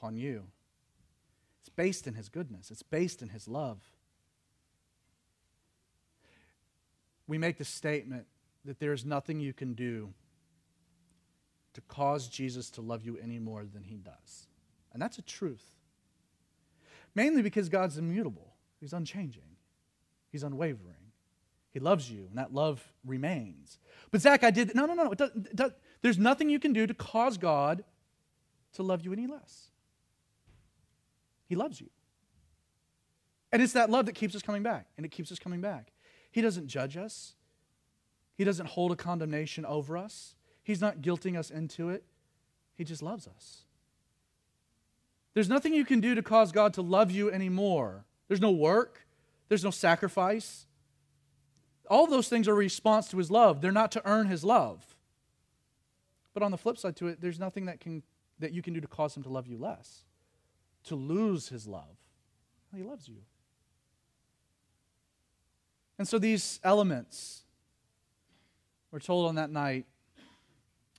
[0.00, 0.44] upon you.
[1.60, 3.78] It's based in His goodness, it's based in His love.
[7.26, 8.26] We make the statement
[8.64, 10.12] that there is nothing you can do
[11.74, 14.48] to cause Jesus to love you any more than He does.
[14.92, 15.64] And that's a truth.
[17.14, 19.56] Mainly because God's immutable, He's unchanging,
[20.30, 20.94] He's unwavering.
[21.72, 23.78] He loves you, and that love remains.
[24.10, 24.74] But Zach, I did.
[24.74, 25.12] No, no, no.
[25.12, 25.70] It does, it does,
[26.02, 27.84] there's nothing you can do to cause God
[28.72, 29.69] to love you any less.
[31.50, 31.90] He loves you.
[33.50, 35.90] And it's that love that keeps us coming back, and it keeps us coming back.
[36.30, 37.34] He doesn't judge us,
[38.36, 42.04] He doesn't hold a condemnation over us, He's not guilting us into it.
[42.76, 43.62] He just loves us.
[45.34, 48.04] There's nothing you can do to cause God to love you anymore.
[48.28, 49.06] There's no work,
[49.48, 50.66] there's no sacrifice.
[51.90, 53.60] All those things are a response to his love.
[53.60, 54.94] They're not to earn his love.
[56.32, 58.04] But on the flip side to it, there's nothing that, can,
[58.38, 60.04] that you can do to cause him to love you less,
[60.84, 61.96] to lose his love.
[62.74, 63.22] He loves you.
[65.98, 67.42] And so these elements,
[68.90, 69.86] we're told on that night,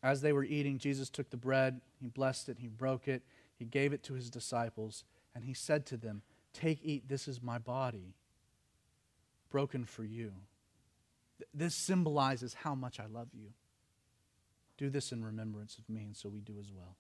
[0.04, 3.24] as they were eating, Jesus took the bread, he blessed it, he broke it,
[3.56, 5.04] he gave it to his disciples,
[5.34, 6.22] and he said to them,
[6.54, 8.16] Take, eat, this is my body,
[9.50, 10.34] broken for you.
[11.54, 13.54] This symbolizes how much I love you.
[14.78, 16.98] Do this in remembrance of me, and so we do as well.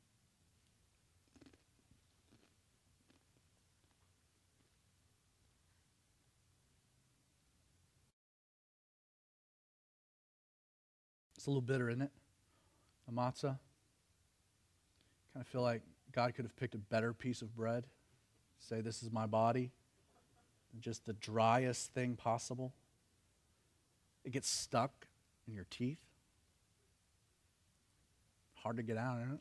[11.41, 12.11] It's a little bitter, isn't it?
[13.07, 13.57] The matzah.
[15.33, 15.81] Kind of feel like
[16.11, 17.85] God could have picked a better piece of bread,
[18.59, 19.71] say, This is my body,
[20.79, 22.73] just the driest thing possible.
[24.23, 25.07] It gets stuck
[25.47, 25.97] in your teeth.
[28.57, 29.39] Hard to get out, isn't it?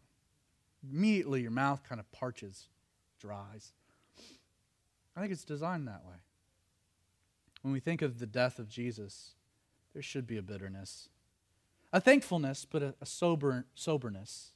[0.90, 2.68] Immediately, your mouth kind of parches,
[3.20, 3.74] dries.
[5.14, 6.16] I think it's designed that way.
[7.60, 9.32] When we think of the death of Jesus,
[9.92, 11.10] there should be a bitterness,
[11.92, 14.50] a thankfulness, but a, a sober, soberness.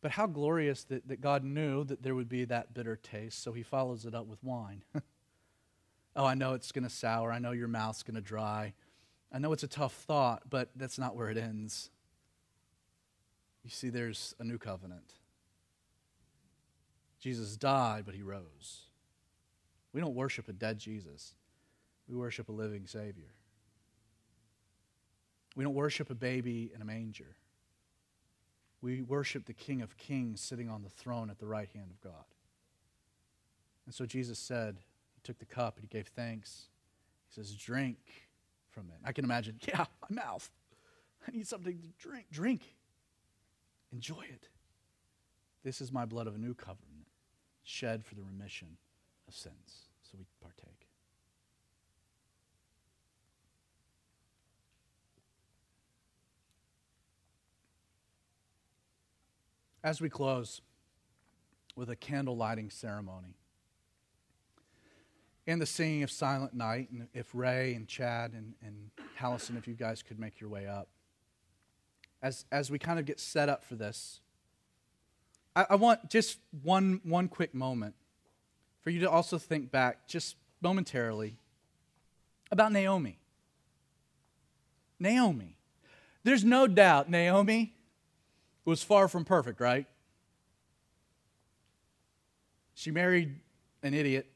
[0.00, 3.52] But how glorious that, that God knew that there would be that bitter taste, so
[3.52, 4.82] he follows it up with wine.
[6.16, 7.32] oh, I know it's going to sour.
[7.32, 8.74] I know your mouth's going to dry.
[9.32, 11.90] I know it's a tough thought, but that's not where it ends.
[13.62, 15.12] You see, there's a new covenant.
[17.20, 18.86] Jesus died, but he rose.
[19.92, 21.34] We don't worship a dead Jesus,
[22.08, 23.34] we worship a living Savior.
[25.54, 27.36] We don't worship a baby in a manger.
[28.80, 32.00] We worship the King of Kings sitting on the throne at the right hand of
[32.00, 32.24] God.
[33.86, 34.76] And so Jesus said,
[35.14, 36.68] He took the cup and He gave thanks.
[37.28, 37.98] He says, Drink
[38.70, 38.98] from it.
[39.04, 40.50] I can imagine, yeah, my mouth.
[41.26, 42.26] I need something to drink.
[42.32, 42.62] Drink.
[43.92, 44.48] Enjoy it.
[45.62, 47.06] This is my blood of a new covenant,
[47.62, 48.76] shed for the remission
[49.28, 49.90] of sins.
[50.02, 50.81] So we partake.
[59.84, 60.60] As we close
[61.76, 63.34] with a candle lighting ceremony
[65.46, 69.66] and the singing of Silent Night, and if Ray and Chad and, and Allison, if
[69.66, 70.88] you guys could make your way up,
[72.22, 74.20] as, as we kind of get set up for this,
[75.56, 77.94] I, I want just one, one quick moment
[78.82, 81.36] for you to also think back, just momentarily,
[82.50, 83.18] about Naomi.
[85.00, 85.56] Naomi.
[86.22, 87.74] There's no doubt Naomi
[88.64, 89.86] was far from perfect, right?
[92.74, 93.40] She married
[93.82, 94.30] an idiot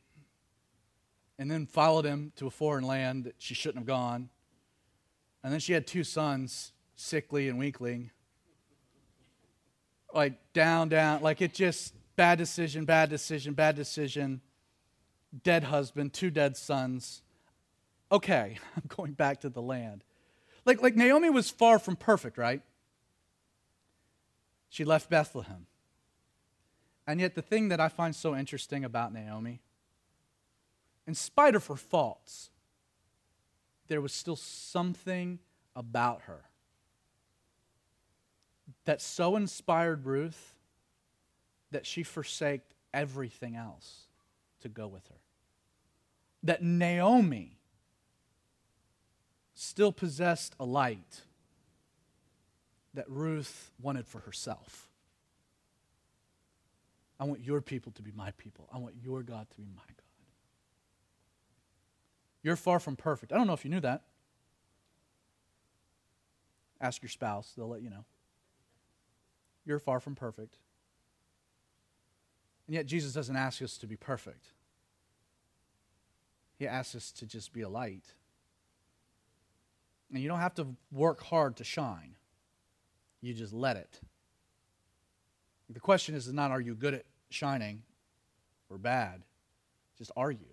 [1.39, 4.31] and then followed him to a foreign land that she shouldn't have gone.
[5.43, 8.11] And then she had two sons, sickly and weakling.
[10.14, 14.41] Like down, down, like it just bad decision, bad decision, bad decision.
[15.43, 17.22] dead husband, two dead sons.
[18.11, 20.03] Okay, I'm going back to the land.
[20.64, 22.62] Like, like Naomi was far from perfect, right?
[24.68, 25.66] She left Bethlehem.
[27.06, 29.60] And yet, the thing that I find so interesting about Naomi,
[31.06, 32.50] in spite of her faults,
[33.86, 35.38] there was still something
[35.74, 36.46] about her
[38.84, 40.54] that so inspired Ruth
[41.70, 44.06] that she forsaked everything else
[44.60, 45.20] to go with her.
[46.42, 47.58] That Naomi
[49.54, 51.22] still possessed a light
[52.97, 54.88] that Ruth wanted for herself.
[57.20, 58.68] I want your people to be my people.
[58.72, 60.03] I want your God to be my God.
[62.42, 63.32] You're far from perfect.
[63.32, 64.03] I don't know if you knew that.
[66.80, 68.05] Ask your spouse, they'll let you know.
[69.64, 70.57] You're far from perfect.
[72.66, 74.49] And yet, Jesus doesn't ask us to be perfect,
[76.59, 78.05] He asks us to just be a light.
[80.12, 82.14] And you don't have to work hard to shine,
[83.20, 84.00] you just let it.
[85.70, 87.82] The question is not are you good at shining
[88.70, 89.22] or bad?
[89.98, 90.46] Just are you?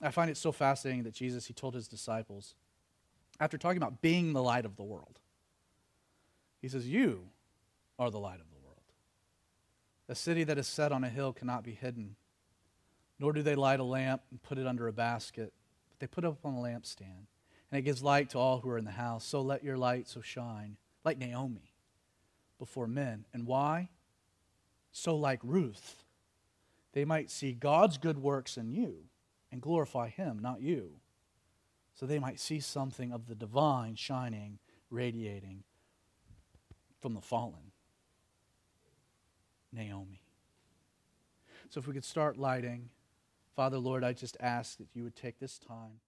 [0.00, 2.54] I find it so fascinating that Jesus, he told his disciples,
[3.38, 5.20] after talking about being the light of the world,
[6.60, 7.28] he says, You
[7.98, 8.80] are the light of the world.
[10.08, 12.16] A city that is set on a hill cannot be hidden,
[13.18, 15.52] nor do they light a lamp and put it under a basket,
[15.88, 17.26] but they put it up on a lampstand,
[17.70, 19.24] and it gives light to all who are in the house.
[19.24, 21.74] So let your light so shine, like Naomi,
[22.58, 23.24] before men.
[23.32, 23.88] And why?
[24.92, 26.04] So, like Ruth,
[26.92, 29.04] they might see God's good works in you
[29.50, 30.92] and glorify Him, not you.
[31.94, 34.58] So they might see something of the divine shining,
[34.90, 35.64] radiating
[37.00, 37.72] from the fallen.
[39.72, 40.20] Naomi.
[41.70, 42.90] So if we could start lighting,
[43.56, 46.00] Father, Lord, I just ask that you would take this time.